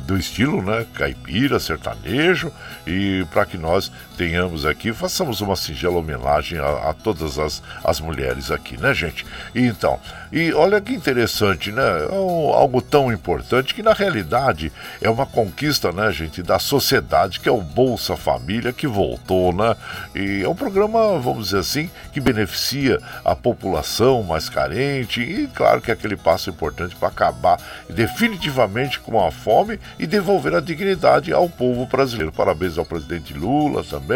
[0.03, 0.85] do estilo, né?
[0.93, 2.51] Caipira, sertanejo,
[2.85, 8.01] e para que nós tenhamos aqui, façamos uma singela homenagem a, a todas as, as
[8.01, 9.25] mulheres aqui, né, gente?
[9.55, 10.01] E então,
[10.33, 11.83] e olha que interessante, né?
[12.11, 17.39] É um, algo tão importante que na realidade é uma conquista, né, gente, da sociedade,
[17.39, 19.77] que é o Bolsa Família, que voltou, né?
[20.17, 25.81] E é um programa, vamos dizer assim, que beneficia a população mais carente e, claro,
[25.81, 27.57] que é aquele passo importante para acabar
[27.89, 32.33] definitivamente com a fome e devolver a dignidade ao povo brasileiro.
[32.33, 34.08] Parabéns ao presidente Lula também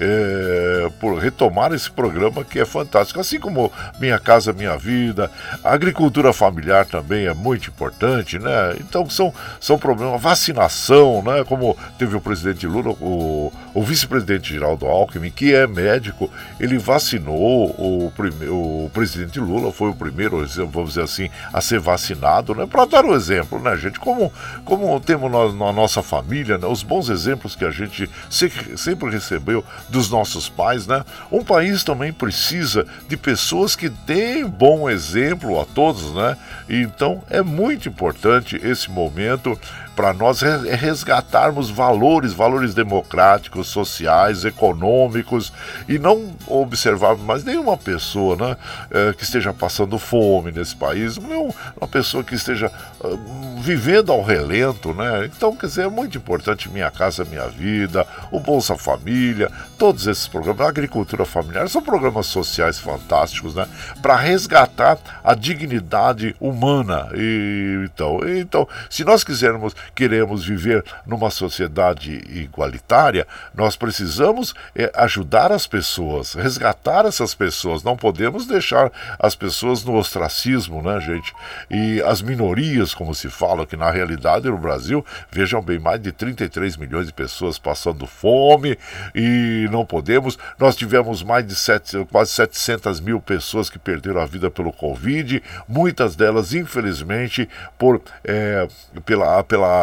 [0.00, 5.30] é, por retomar esse programa que é fantástico, assim como Minha Casa Minha Vida,
[5.62, 8.76] a agricultura familiar também é muito importante, né?
[8.80, 11.44] Então são, são problemas, vacinação, né?
[11.44, 17.70] Como teve o presidente Lula, o, o vice-presidente Geraldo Alckmin, que é médico, ele vacinou
[17.70, 22.66] o, prime, o presidente Lula, foi o primeiro, vamos dizer assim, a ser vacinado, né?
[22.66, 23.98] Para dar o exemplo, né, gente?
[23.98, 24.32] Como,
[24.64, 26.66] como temos na, na nossa família, né?
[26.66, 31.04] os bons exemplos que a gente se, sempre recebeu dos nossos pais, né?
[31.32, 36.36] Um país também precisa de pessoas que deem bom exemplo a todos, né?
[36.68, 39.58] Então é muito importante esse momento
[39.94, 45.52] para nós resgatarmos valores, valores democráticos, sociais, econômicos
[45.88, 48.56] e não observarmos mais nenhuma pessoa né,
[48.90, 52.70] é, que esteja passando fome nesse país, uma pessoa que esteja
[53.00, 55.24] uh, vivendo ao relento, né?
[55.26, 60.28] Então, quer dizer, é muito importante Minha Casa Minha Vida, o Bolsa Família, todos esses
[60.28, 63.66] programas, a agricultura familiar, são programas sociais fantásticos, né?
[64.02, 67.08] Para resgatar a dignidade humana.
[67.14, 75.52] E, então, então, se nós quisermos queremos viver numa sociedade igualitária, nós precisamos é, ajudar
[75.52, 77.82] as pessoas, resgatar essas pessoas.
[77.82, 81.32] Não podemos deixar as pessoas no ostracismo, né, gente?
[81.70, 86.12] E as minorias, como se fala, que na realidade no Brasil, vejam bem, mais de
[86.12, 88.78] 33 milhões de pessoas passando fome
[89.14, 90.38] e não podemos.
[90.58, 95.42] Nós tivemos mais de sete, quase 700 mil pessoas que perderam a vida pelo Covid,
[95.68, 98.66] muitas delas, infelizmente, por, é,
[99.04, 99.73] pela, pela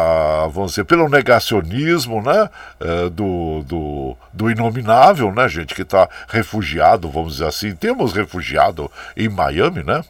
[0.52, 2.48] vamos dizer, pelo negacionismo, né,
[2.80, 7.74] é, do, do, do inominável, né, gente, que está refugiado, vamos dizer assim.
[7.74, 10.02] Temos refugiado em Miami, né?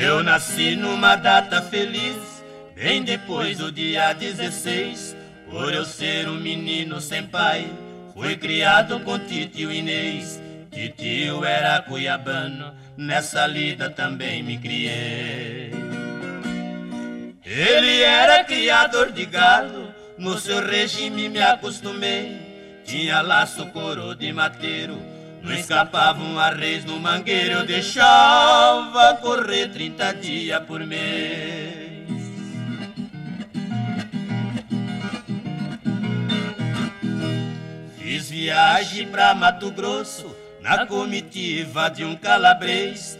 [0.01, 2.43] Eu nasci numa data feliz,
[2.75, 5.15] bem depois do dia 16.
[5.49, 7.67] Por eu ser um menino sem pai,
[8.13, 10.39] fui criado com titio Inês.
[10.71, 15.84] Titio era cuiabano nessa lida também me criei.
[17.45, 22.81] Ele era criador de gado, no seu regime me acostumei.
[22.83, 24.97] Tinha laço coro de mateiro,
[25.43, 31.85] não escapavam a reis no mangueiro, eu deixava correr 30 dias por mês.
[37.99, 43.19] Fiz viagem pra Mato Grosso na comitiva de um calabrês,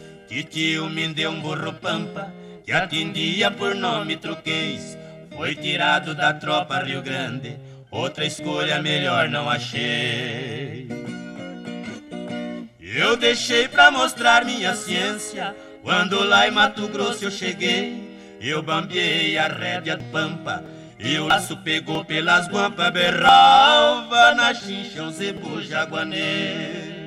[0.50, 2.34] tio me deu um burro pampa,
[2.66, 4.98] que atendia por nome truquês.
[5.36, 7.58] Foi tirado da tropa Rio Grande,
[7.92, 10.88] outra escolha melhor não achei.
[12.82, 18.04] Eu deixei pra mostrar minha ciência, quando lá em Mato Grosso eu cheguei.
[18.42, 20.64] Eu bambiei a rédea pampa,
[21.00, 27.05] e o laço pegou pelas guampas, berrava na xincha um zebu jaguanês.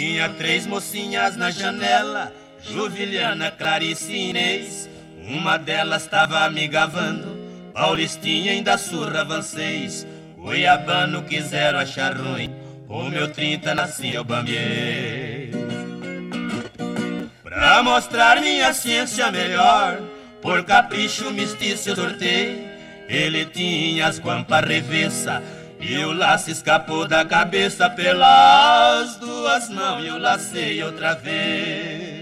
[0.00, 2.32] Tinha três mocinhas na janela,
[2.62, 4.88] Juvilhana, Clarice e Inês.
[5.28, 7.36] Uma delas tava me gavando,
[7.74, 10.06] Paulistinha ainda surra avancês.
[10.40, 12.50] Cuiabano quiseram achar ruim,
[12.88, 15.50] o meu trinta nasci eu bambiei.
[17.42, 20.00] Pra mostrar minha ciência melhor,
[20.40, 22.66] por capricho eu sortei.
[23.06, 25.42] Ele tinha as guampas revessa,
[25.80, 32.20] e o laço escapou da cabeça pelas duas mãos e eu lacei outra vez.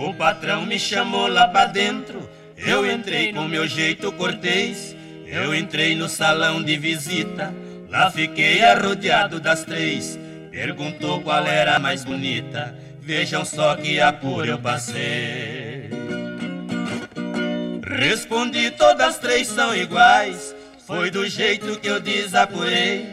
[0.00, 4.96] O patrão me chamou lá pra dentro, eu entrei com meu jeito cortês.
[5.30, 7.54] Eu entrei no salão de visita,
[7.90, 10.18] lá fiquei arrodeado das três.
[10.50, 15.67] Perguntou qual era a mais bonita, vejam só que apuro eu passei.
[17.88, 20.54] Respondi, todas três são iguais.
[20.86, 23.08] Foi do jeito que eu desapurei.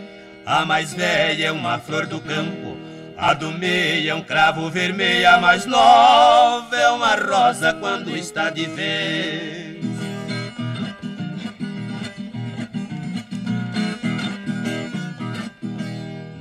[0.45, 2.77] A mais velha é uma flor do campo.
[3.17, 5.29] A do meio é um cravo vermelho.
[5.29, 9.77] A mais nova é uma rosa quando está de vez.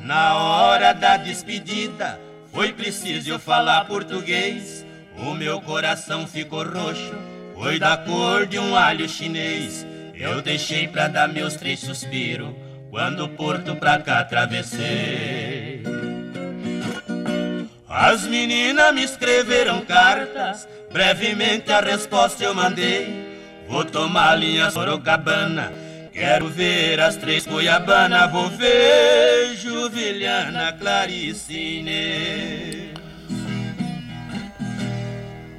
[0.03, 2.21] Na hora da despedida,
[2.53, 4.85] foi preciso eu falar português.
[5.17, 9.87] O meu coração ficou roxo foi da cor de um alho chinês.
[10.15, 12.53] Eu deixei pra dar meus três suspiros
[12.91, 15.83] quando o porto pra cá atravessei.
[17.89, 23.25] As meninas me escreveram cartas, brevemente a resposta eu mandei.
[23.69, 25.73] Vou tomar linha Sorocabana,
[26.13, 31.95] quero ver as três Cuiabana, vou ver Juvilhana, Claricine.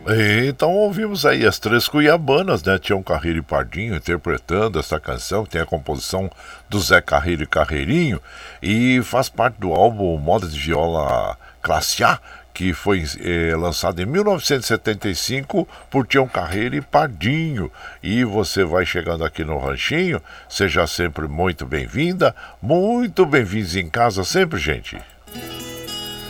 [0.07, 2.77] Então ouvimos aí as três cuiabanas, né?
[2.77, 6.29] Tião Carreiro e Pardinho interpretando essa canção, tem a composição
[6.69, 8.21] do Zé Carreiro e Carreirinho
[8.61, 12.19] e faz parte do álbum Moda de Viola Classe A,
[12.53, 17.71] que foi eh, lançado em 1975 por Tião Carreiro e Pardinho.
[18.03, 24.23] E você vai chegando aqui no Ranchinho, seja sempre muito bem-vinda, muito bem-vindos em casa
[24.23, 24.97] sempre, gente.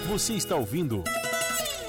[0.07, 1.03] Você está ouvindo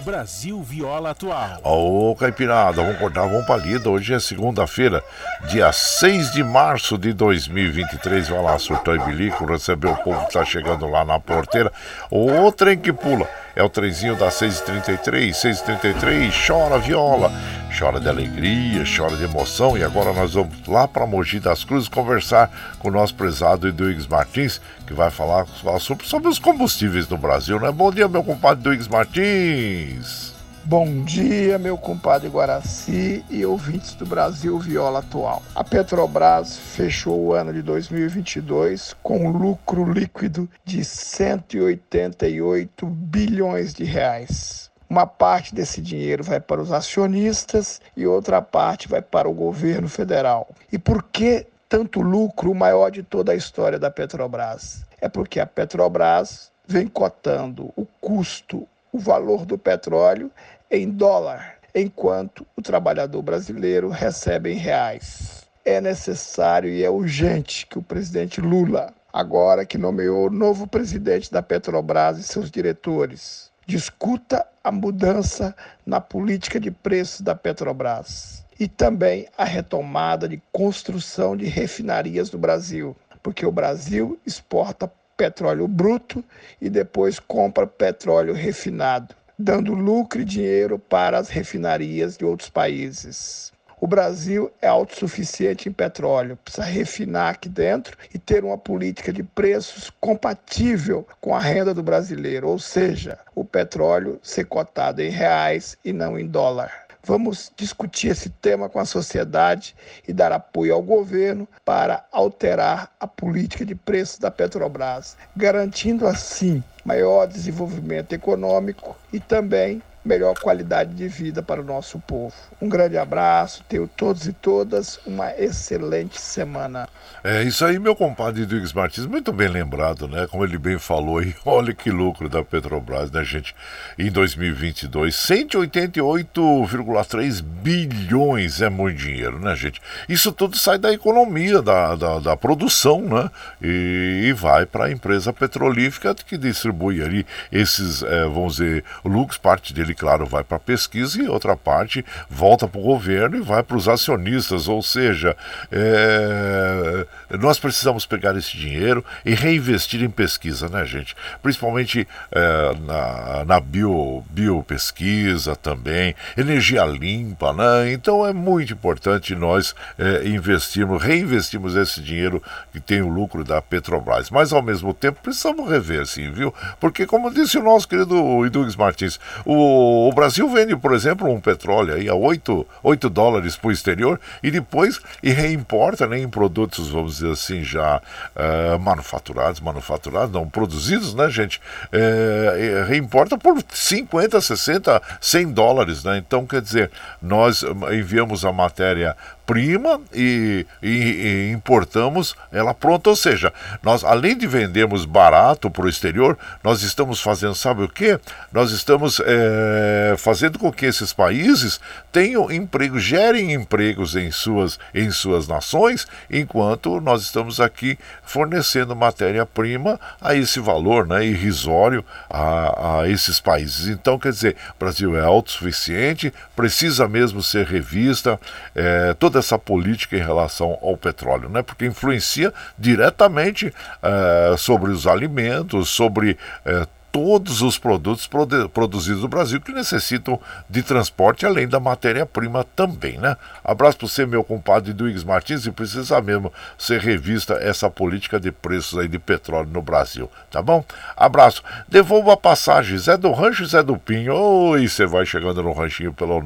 [0.06, 1.60] Brasil Viola Atual.
[1.64, 3.90] Ô, Caipirada, vamos cortar, vamos pra lida.
[3.90, 5.02] Hoje é segunda-feira,
[5.48, 8.28] dia 6 de março de 2023.
[8.28, 11.72] Vai lá, surtou e bilico, recebeu o povo que tá chegando lá na porteira.
[12.08, 13.28] O trem que pula.
[13.56, 17.32] É o trenzinho da 6h33, 6h33, chora viola,
[17.76, 19.78] chora de alegria, chora de emoção.
[19.78, 24.06] E agora nós vamos lá para Mogi das Cruzes conversar com o nosso prezado Eduígues
[24.06, 25.46] Martins, que vai falar
[25.80, 27.72] sobre, sobre os combustíveis no Brasil, né?
[27.72, 30.35] Bom dia, meu compadre Eduígues Martins.
[30.68, 35.40] Bom dia, meu compadre Guaraci e ouvintes do Brasil Viola Atual.
[35.54, 44.68] A Petrobras fechou o ano de 2022 com lucro líquido de 188 bilhões de reais.
[44.90, 49.88] Uma parte desse dinheiro vai para os acionistas e outra parte vai para o governo
[49.88, 50.48] federal.
[50.72, 54.84] E por que tanto lucro, o maior de toda a história da Petrobras?
[55.00, 60.30] É porque a Petrobras vem cotando o custo, o valor do petróleo
[60.70, 65.44] em dólar, enquanto o trabalhador brasileiro recebe em reais.
[65.64, 71.30] É necessário e é urgente que o presidente Lula, agora que nomeou o novo presidente
[71.30, 75.54] da Petrobras e seus diretores, discuta a mudança
[75.84, 82.38] na política de preços da Petrobras e também a retomada de construção de refinarias no
[82.38, 86.24] Brasil, porque o Brasil exporta petróleo bruto
[86.60, 93.52] e depois compra petróleo refinado dando lucro e dinheiro para as refinarias de outros países.
[93.78, 99.22] O Brasil é autossuficiente em petróleo, precisa refinar aqui dentro e ter uma política de
[99.22, 105.76] preços compatível com a renda do brasileiro, ou seja, o petróleo ser cotado em reais
[105.84, 106.85] e não em dólar.
[107.06, 109.76] Vamos discutir esse tema com a sociedade
[110.08, 116.64] e dar apoio ao governo para alterar a política de preços da Petrobras, garantindo assim
[116.84, 122.32] maior desenvolvimento econômico e também melhor qualidade de vida para o nosso povo.
[122.60, 126.88] Um grande abraço, tenho todos e todas uma excelente semana.
[127.24, 130.28] É isso aí, meu compadre Edwigs Martins, muito bem lembrado, né?
[130.28, 133.52] Como ele bem falou aí, olha que lucro da Petrobras, né, gente?
[133.98, 139.82] Em 2022, 188,3 bilhões é muito dinheiro, né, gente?
[140.08, 143.28] Isso tudo sai da economia, da, da, da produção, né?
[143.60, 149.36] E, e vai para a empresa petrolífica que distribui ali esses, é, vamos dizer, lucros,
[149.36, 153.40] parte dele claro, vai para a pesquisa e outra parte volta para o governo e
[153.40, 154.68] vai para os acionistas.
[154.68, 155.36] Ou seja,
[155.70, 157.06] é,
[157.38, 161.16] nós precisamos pegar esse dinheiro e reinvestir em pesquisa, né, gente?
[161.42, 167.92] Principalmente é, na, na bio, biopesquisa também, energia limpa, né?
[167.92, 172.42] Então é muito importante nós é, investirmos, reinvestirmos esse dinheiro
[172.72, 174.30] que tem o lucro da Petrobras.
[174.30, 176.52] Mas ao mesmo tempo precisamos rever, sim, viu?
[176.78, 181.40] Porque, como disse o nosso querido Idugues Martins, o o, Brasil vende, por exemplo, um
[181.40, 186.28] petróleo aí a 8, 8 dólares para o exterior e depois e reimporta né, em
[186.28, 188.00] produtos, vamos dizer assim, já
[188.34, 191.60] uh, manufaturados, manufaturados, não produzidos, né, gente?
[191.92, 196.18] É, reimporta por 50, 60, 100 dólares, né?
[196.18, 197.62] Então, quer dizer, nós
[197.92, 199.16] enviamos a matéria
[199.46, 203.10] prima e, e, e, importamos ela pronta.
[203.10, 207.88] Ou seja, nós além de vendermos barato para o exterior, nós estamos fazendo, sabe o
[207.88, 208.18] que?
[208.52, 211.80] Nós estamos é, fazendo com que esses países
[212.10, 220.00] tenham empregos, gerem empregos em suas, em suas nações, enquanto nós estamos aqui fornecendo matéria-prima
[220.20, 223.88] a esse valor né, irrisório a, a esses países.
[223.88, 228.40] Então, quer dizer, o Brasil é autossuficiente, precisa mesmo ser revista
[228.74, 233.72] é, toda essa política em relação ao petróleo, né, porque influencia diretamente
[234.02, 236.86] é, sobre os alimentos, sobre é,
[237.16, 240.38] todos os produtos produ produzidos no Brasil que necessitam
[240.68, 243.38] de transporte, além da matéria-prima também, né?
[243.64, 248.52] Abraço para você, meu compadre Duígues Martins, e precisa mesmo ser revista essa política de
[248.52, 250.84] preços aí de petróleo no Brasil, tá bom?
[251.16, 251.62] Abraço.
[251.88, 254.34] Devolva a passagem, Zé do Rancho Zé do Pinho.
[254.34, 256.42] Oi, você vai chegando no ranchinho pelo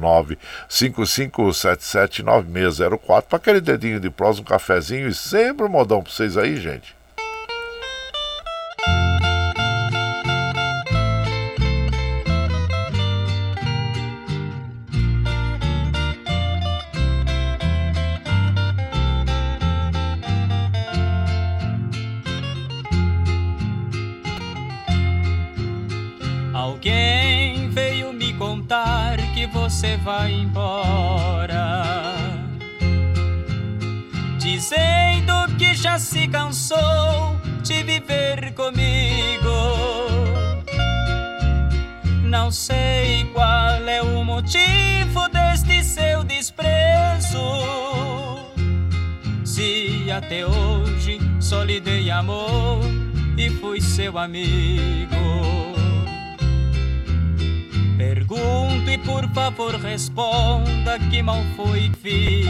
[0.69, 6.55] 955779604 para aquele dedinho de prós, um cafezinho e sempre um modão para vocês aí,
[6.55, 7.00] gente.
[29.81, 31.83] Você vai embora.
[34.37, 39.49] Dizendo que já se cansou de viver comigo.
[42.23, 47.39] Não sei qual é o motivo deste seu desprezo.
[49.43, 52.83] Se até hoje só lhe dei amor
[53.35, 55.70] e fui seu amigo.
[58.01, 62.47] Pergunto e por favor responda que mal foi fiz.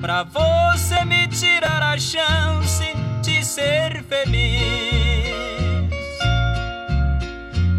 [0.00, 5.28] Pra você me tirar a chance de ser feliz.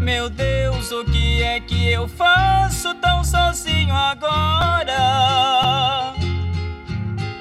[0.00, 4.94] Meu Deus, o que é que eu faço tão sozinho agora?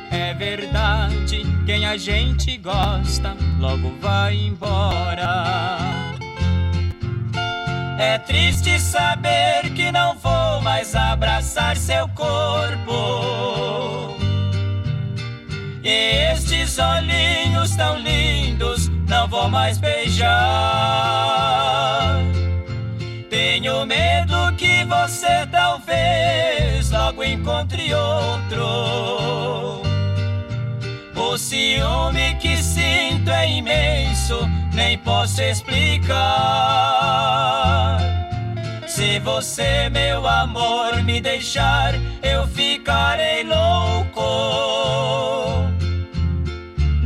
[0.09, 6.10] É verdade, quem a gente gosta logo vai embora
[8.01, 14.17] é triste saber que não vou mais abraçar seu corpo.
[15.83, 20.31] E estes olhinhos tão lindos não vou mais beijar.
[23.29, 29.83] Tenho medo que você talvez logo encontre outro.
[31.15, 34.39] O ciúme que sinto é imenso,
[34.73, 36.11] nem posso explicar.
[38.87, 44.21] Se você, meu amor, me deixar, eu ficarei louco.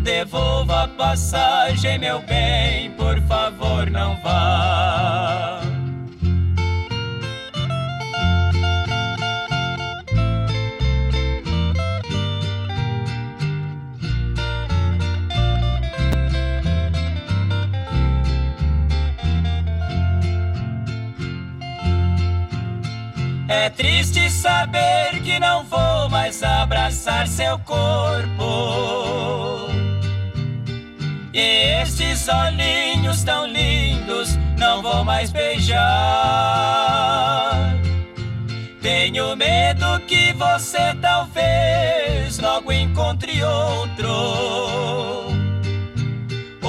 [0.01, 5.61] Devolva a passagem, meu bem, por favor, não vá.
[23.65, 29.71] É triste saber que não vou mais abraçar seu corpo.
[31.33, 35.81] E estes olhinhos tão lindos não vou mais beijar.
[38.83, 45.24] Tenho medo que você talvez logo encontre outro.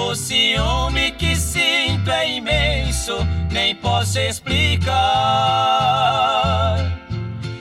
[0.07, 4.95] O ciúme que sinto é imenso, nem posso explicar.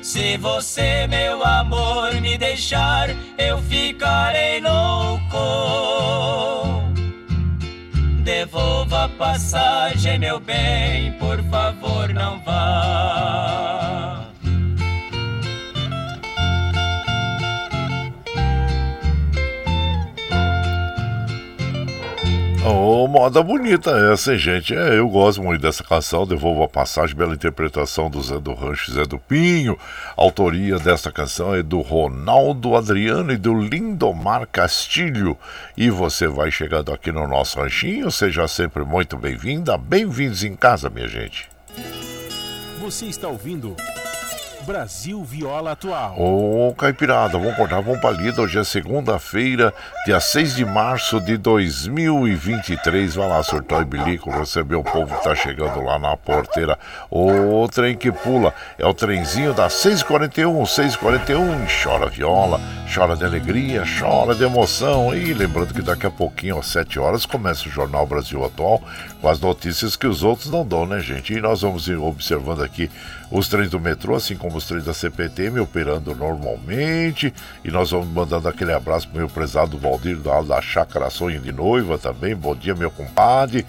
[0.03, 3.09] Se você, meu amor, me deixar,
[3.39, 5.23] eu ficarei louco.
[8.23, 14.14] Devolva a passagem, meu bem, por favor, não vá.
[22.67, 24.73] Oh, moda bonita essa, hein, gente?
[24.73, 28.91] É, eu gosto muito dessa canção, Devolvo a Passagem, bela interpretação do Zé do Rancho
[28.91, 29.77] Zé do Pinho.
[30.17, 35.37] Autoria dessa canção é do Ronaldo Adriano e do Lindomar Castilho.
[35.77, 40.89] E você vai chegando aqui no nosso ranchinho, seja sempre muito bem-vinda, bem-vindos em casa,
[40.89, 41.47] minha gente.
[42.81, 43.75] Você está ouvindo
[44.65, 46.15] Brasil Viola Atual.
[46.19, 48.41] Ô, Caipirada, vamos cortar, vamos pra lida.
[48.41, 49.71] Hoje é segunda-feira,
[50.07, 53.13] dia 6 de março de 2023.
[53.13, 56.79] Vai lá, surtou e bilico, receber o povo que tá chegando lá na porteira.
[57.11, 61.83] O trem que pula é o trenzinho das 6h41, 6h41.
[61.83, 62.59] Chora viola,
[62.91, 65.13] chora de alegria, chora de emoção.
[65.13, 68.81] E lembrando que daqui a pouquinho, às 7 horas, começa o Jornal Brasil Atual
[69.21, 71.33] com as notícias que os outros não dão, né, gente?
[71.33, 72.89] E nós vamos observando aqui
[73.31, 77.33] os trens do metrô, assim como os trens da CPTM, operando normalmente.
[77.63, 81.51] E nós vamos mandando aquele abraço pro meu prezado Valdir da, da Chácara Sonho de
[81.51, 82.35] Noiva também.
[82.35, 83.65] Bom dia, meu compadre.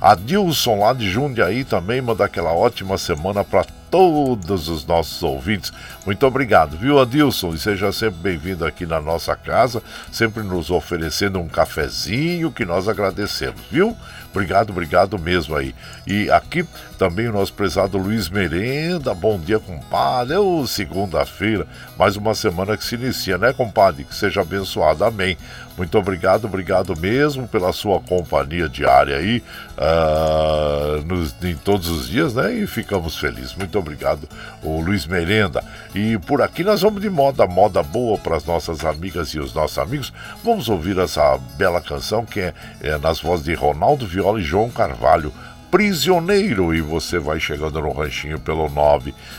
[0.00, 5.72] Adilson lá de Jundiaí também manda aquela ótima semana para todos os nossos ouvintes.
[6.06, 7.52] Muito obrigado, viu, Adilson?
[7.52, 12.88] E seja sempre bem-vindo aqui na nossa casa, sempre nos oferecendo um cafezinho que nós
[12.88, 13.94] agradecemos, viu?
[14.30, 15.74] Obrigado, obrigado mesmo aí.
[16.06, 16.64] E aqui
[17.00, 19.14] também o nosso prezado Luiz Merenda.
[19.14, 20.34] Bom dia, compadre.
[20.34, 21.66] É segunda-feira,
[21.96, 24.04] mais uma semana que se inicia, né, compadre?
[24.04, 25.02] Que seja abençoado.
[25.02, 25.34] Amém.
[25.78, 29.42] Muito obrigado, obrigado mesmo pela sua companhia diária aí,
[29.78, 32.52] uh, nos, em todos os dias, né?
[32.52, 33.54] E ficamos felizes.
[33.54, 34.28] Muito obrigado,
[34.62, 35.64] o Luiz Merenda.
[35.94, 39.54] E por aqui nós vamos de moda, moda boa para as nossas amigas e os
[39.54, 40.12] nossos amigos.
[40.44, 44.68] Vamos ouvir essa bela canção que é, é nas vozes de Ronaldo Viola e João
[44.68, 45.32] Carvalho
[45.70, 46.74] prisioneiro.
[46.74, 48.68] E você vai chegando no ranchinho pelo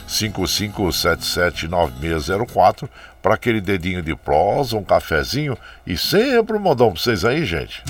[0.08, 2.88] 955779604
[3.22, 5.56] para aquele dedinho de prosa, um cafezinho
[5.86, 7.84] e sempre um modão para vocês aí, gente.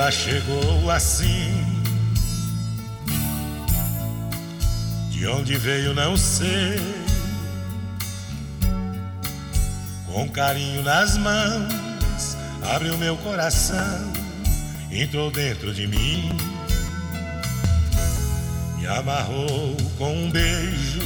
[0.00, 1.62] Ela chegou assim.
[5.10, 6.80] De onde veio, não sei.
[10.06, 12.34] Com carinho nas mãos,
[12.72, 14.10] abriu meu coração,
[14.90, 16.30] entrou dentro de mim,
[18.78, 21.02] me amarrou com um beijo,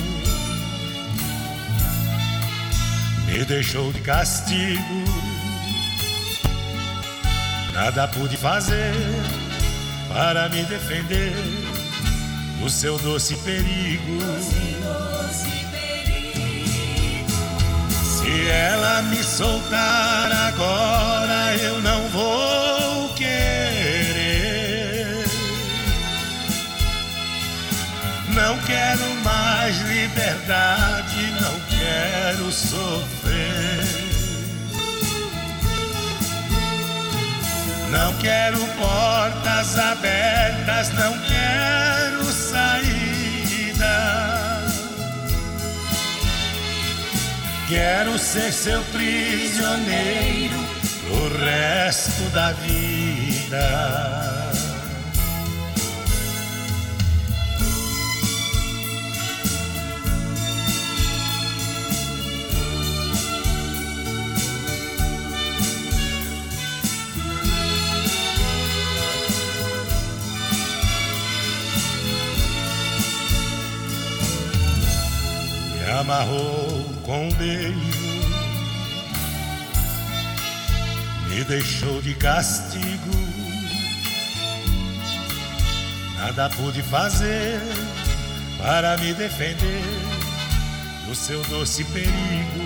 [3.27, 5.14] me deixou de castigo
[7.75, 8.95] Nada pude fazer
[10.09, 11.35] para me defender
[12.61, 14.21] do seu doce perigo.
[17.91, 24.55] Se ela me soltar agora, eu não vou querer.
[28.29, 33.14] Não quero mais liberdade, não quero sofrer.
[38.05, 43.87] Não quero portas abertas, não quero saída.
[47.67, 50.55] Quero ser seu prisioneiro
[51.09, 54.44] pro resto da vida.
[75.95, 77.79] Amarrou com um beijo,
[81.29, 83.35] me deixou de castigo.
[86.17, 87.61] Nada pude fazer
[88.59, 89.83] para me defender
[91.07, 92.65] do seu doce perigo.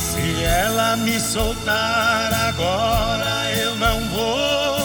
[0.00, 4.83] Se ela me soltar agora, eu não vou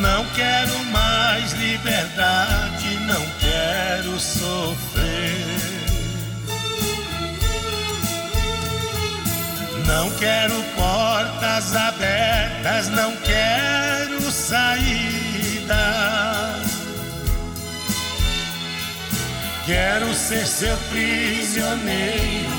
[0.00, 5.46] Não quero mais liberdade, não quero sofrer.
[9.86, 15.76] Não quero portas abertas, não quero saída.
[19.64, 22.50] Quero ser seu prisioneiro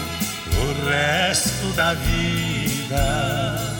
[0.58, 3.77] o resto da vida.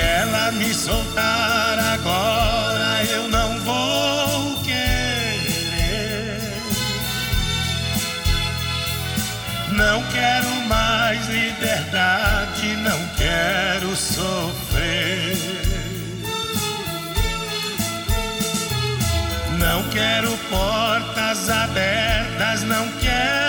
[0.00, 6.40] Ela me soltar agora, eu não vou querer.
[9.72, 15.36] Não quero mais liberdade, não quero sofrer.
[19.58, 23.39] Não quero portas abertas, não quero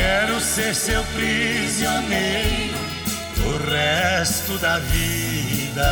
[0.00, 2.78] quero ser seu prisioneiro
[3.46, 5.82] o resto da vida.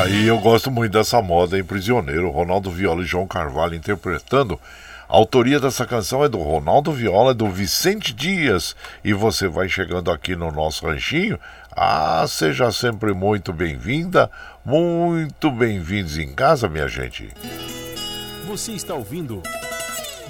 [0.00, 4.58] Aí eu gosto muito dessa moda, em Prisioneiro, Ronaldo Viola e João Carvalho interpretando.
[5.06, 8.74] A autoria dessa canção é do Ronaldo Viola, é do Vicente Dias.
[9.04, 11.38] E você vai chegando aqui no nosso ranchinho.
[11.70, 14.30] Ah, seja sempre muito bem-vinda,
[14.64, 17.30] muito bem-vindos em casa, minha gente.
[18.46, 19.42] Você está ouvindo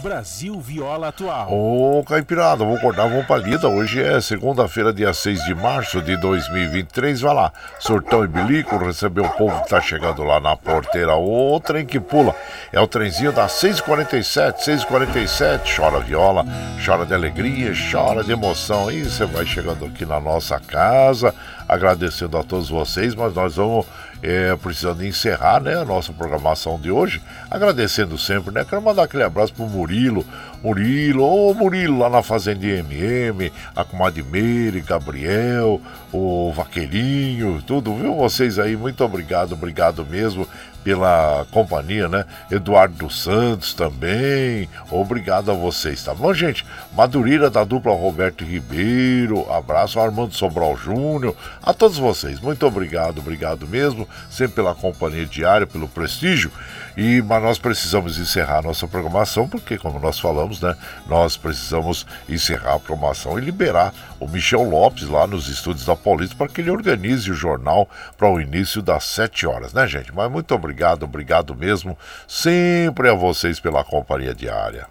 [0.00, 1.48] Brasil Viola Atual.
[1.50, 3.68] Ô, Caipirada, vou acordar, vamos pra lida.
[3.68, 7.22] Hoje é segunda-feira, dia 6 de março de 2023.
[7.22, 11.16] Vai lá, Surtão e Bilico, receber o povo que tá chegando lá na porteira.
[11.16, 12.36] O trem que pula.
[12.72, 15.76] É o trenzinho das 6h47, 6h47.
[15.76, 16.44] Chora viola,
[16.84, 18.90] chora de alegria, chora de emoção.
[18.90, 21.34] E você vai chegando aqui na nossa casa,
[21.68, 23.86] agradecendo a todos vocês, mas nós vamos
[24.24, 27.20] é, precisando encerrar né, a nossa programação de hoje,
[27.50, 28.64] agradecendo sempre, né?
[28.64, 30.24] Quero mandar aquele abraço pro Murilo,
[30.64, 35.78] Murilo, ô Murilo lá na Fazenda MM, a comadre Meire, Gabriel,
[36.10, 38.14] o Vaqueirinho, tudo, viu?
[38.14, 40.48] Vocês aí, muito obrigado, obrigado mesmo
[40.82, 42.24] pela companhia, né?
[42.50, 44.68] Eduardo Santos também.
[44.90, 46.64] Obrigado a vocês, tá bom, gente?
[46.94, 49.50] Madureira da dupla Roberto Ribeiro.
[49.50, 51.34] Abraço Armando Sobral Júnior.
[51.62, 56.50] A todos vocês, muito obrigado, obrigado mesmo, sempre pela companhia diária, pelo prestígio.
[56.96, 60.76] E, mas nós precisamos encerrar nossa programação, porque, como nós falamos, né,
[61.06, 66.36] nós precisamos encerrar a programação e liberar o Michel Lopes lá nos estúdios da Paulista
[66.36, 70.14] para que ele organize o jornal para o início das 7 horas, né, gente?
[70.14, 71.98] Mas muito obrigado, obrigado mesmo,
[72.28, 74.86] sempre a vocês pela companhia diária.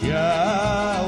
[0.00, 0.99] Tchau,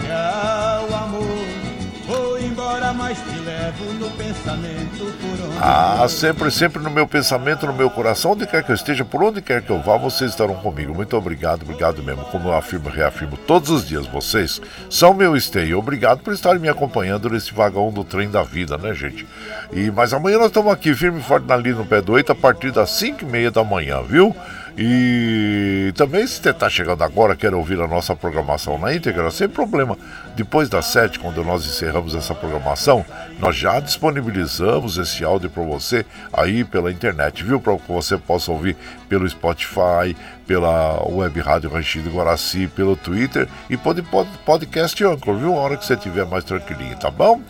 [0.00, 1.62] tchau, amor.
[2.06, 5.58] Vou embora, mas te levo no pensamento por onde.
[5.60, 9.22] Ah, sempre, sempre no meu pensamento, no meu coração, onde quer que eu esteja, por
[9.22, 10.92] onde quer que eu vá, vocês estarão comigo.
[10.92, 12.24] Muito obrigado, obrigado mesmo.
[12.24, 14.60] Como eu afirmo e reafirmo todos os dias, vocês
[14.90, 15.78] são meu esteio.
[15.78, 19.26] Obrigado por estarem me acompanhando nesse vagão do trem da vida, né, gente?
[19.72, 22.32] E Mas amanhã nós estamos aqui, firme e forte na linha no pé do 8,
[22.32, 24.34] a partir das 5 e meia da manhã, viu?
[24.76, 29.48] E também se você está chegando agora, quer ouvir a nossa programação na íntegra, sem
[29.48, 29.98] problema.
[30.34, 33.04] Depois das sete, quando nós encerramos essa programação,
[33.38, 37.60] nós já disponibilizamos esse áudio para você aí pela internet, viu?
[37.60, 38.76] Para que você possa ouvir
[39.08, 40.16] pelo Spotify,
[40.46, 44.02] pela Web Rádio Ranchido Guaraci, pelo Twitter e pode,
[44.44, 45.54] podcast Anchor, viu?
[45.54, 47.40] A hora que você estiver mais tranquilinho, tá bom?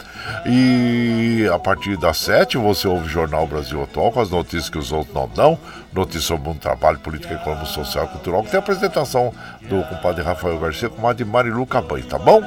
[0.47, 4.78] E a partir das sete você ouve o Jornal Brasil Atual com as notícias que
[4.78, 5.59] os outros não dão,
[5.93, 9.32] notícias sobre um trabalho, política, econômica, social, cultural, que tem a apresentação
[9.62, 12.43] do compadre Rafael Garcia com a de Marilu Cabanho, tá bom?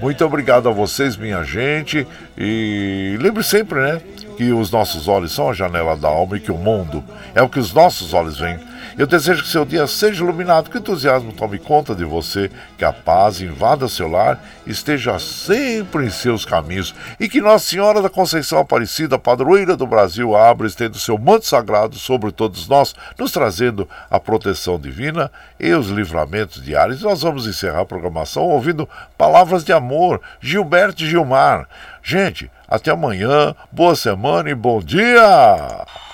[0.00, 2.06] Muito obrigado a vocês, minha gente.
[2.36, 4.00] E lembre sempre, né?
[4.36, 7.04] Que os nossos olhos são a janela da alma e que o mundo
[7.34, 8.58] é o que os nossos olhos veem.
[8.98, 12.84] Eu desejo que seu dia seja iluminado, que o entusiasmo tome conta de você, que
[12.84, 18.10] a paz invada seu lar, esteja sempre em seus caminhos e que Nossa Senhora da
[18.10, 23.30] Conceição Aparecida, padroeira do Brasil, abra e estenda seu manto sagrado sobre todos nós, nos
[23.30, 25.30] trazendo a proteção divina
[25.60, 27.00] e os livramentos diários.
[27.00, 31.68] Nós vamos encerrar a programação ouvindo palavras de amor, Gilberto Gilmar.
[32.02, 36.07] Gente, até amanhã, boa semana e bom dia!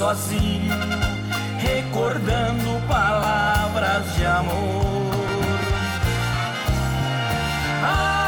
[0.00, 0.74] Sozinho,
[1.60, 5.10] recordando palavras de amor.
[7.84, 8.19] Ai,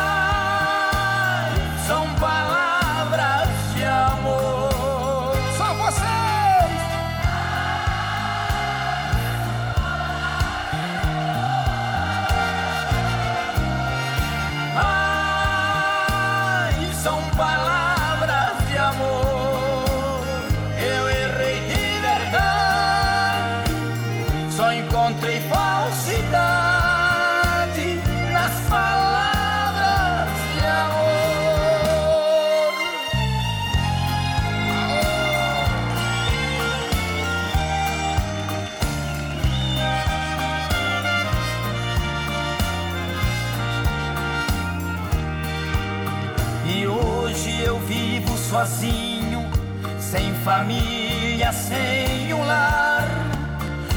[50.44, 53.06] família, sem um lar.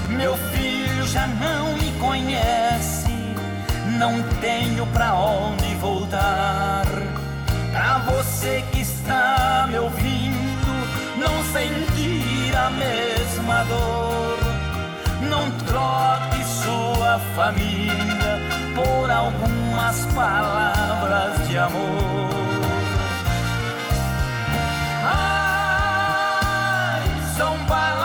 [0.10, 3.10] Meu filho já não me conhece,
[3.98, 6.86] não tenho pra onde voltar.
[7.72, 10.72] Pra você que está me ouvindo,
[11.18, 14.38] não sentir a mesma dor,
[15.30, 18.40] não troque sua família
[18.76, 22.36] por algumas palavras de amor.
[27.68, 28.05] 欢乐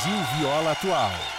[0.00, 1.29] Brasil Viola Atual.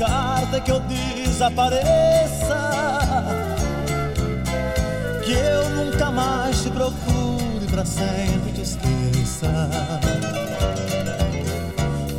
[0.00, 2.70] Carta que eu desapareça,
[5.22, 9.68] que eu nunca mais te procure para sempre te esqueça.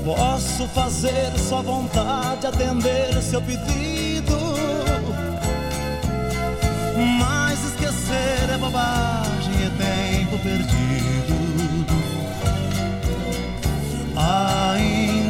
[0.05, 4.37] Posso fazer sua vontade, atender seu pedido,
[7.17, 9.69] mas esquecer é bobagem, é
[10.19, 11.01] tempo perdido.
[14.15, 15.20] Ainda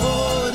[0.00, 0.51] com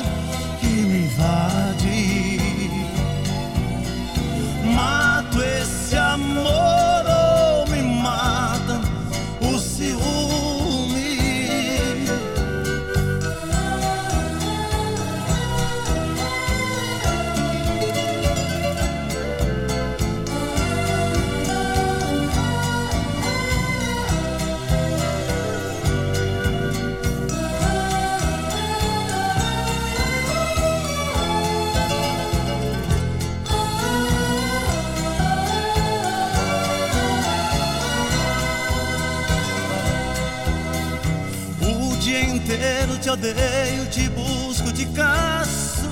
[43.18, 45.88] inteiro te odeio, te busco, te caço.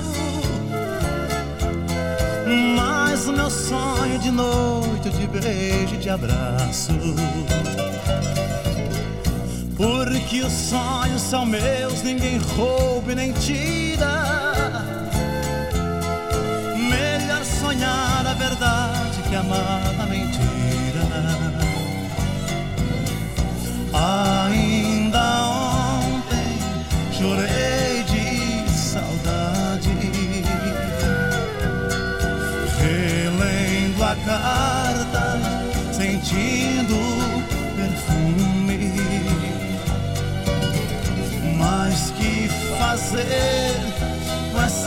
[2.75, 6.93] Mas o meu sonho de noite eu te beijo e te abraço.
[9.75, 14.23] Porque os sonhos são meus, ninguém rouba e nem tira.
[16.75, 20.56] Melhor sonhar a verdade que amar a mentira.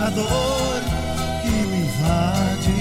[0.01, 0.81] Essa dor
[1.43, 2.72] que me invade?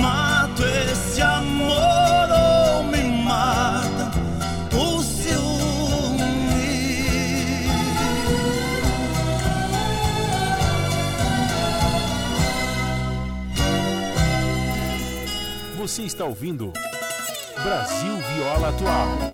[0.00, 4.10] Mato esse amor ou me mata
[4.72, 5.00] o
[15.76, 16.72] Você está ouvindo
[17.62, 19.29] Brasil Viola Atual.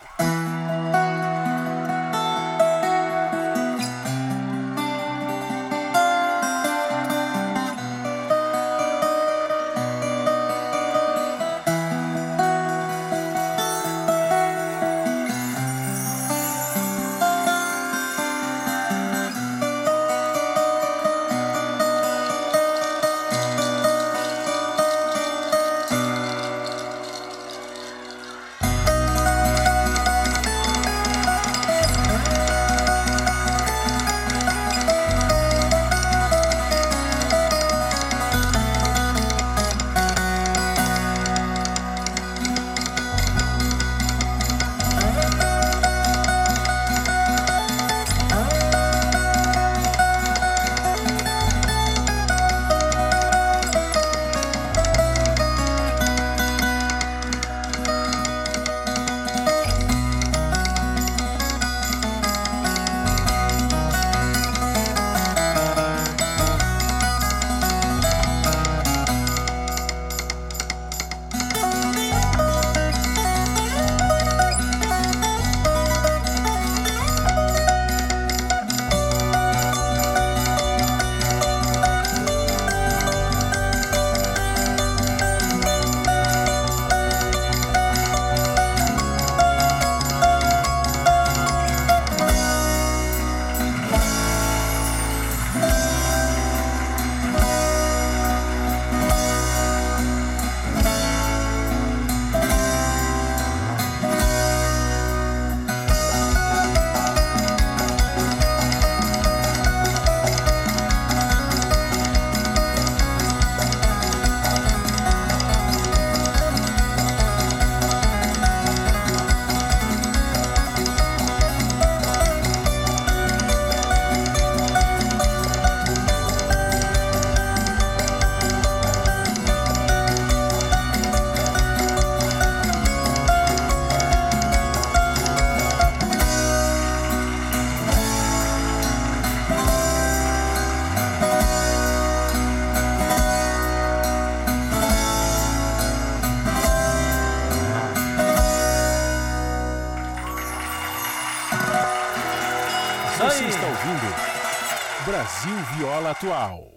[156.36, 156.75] Você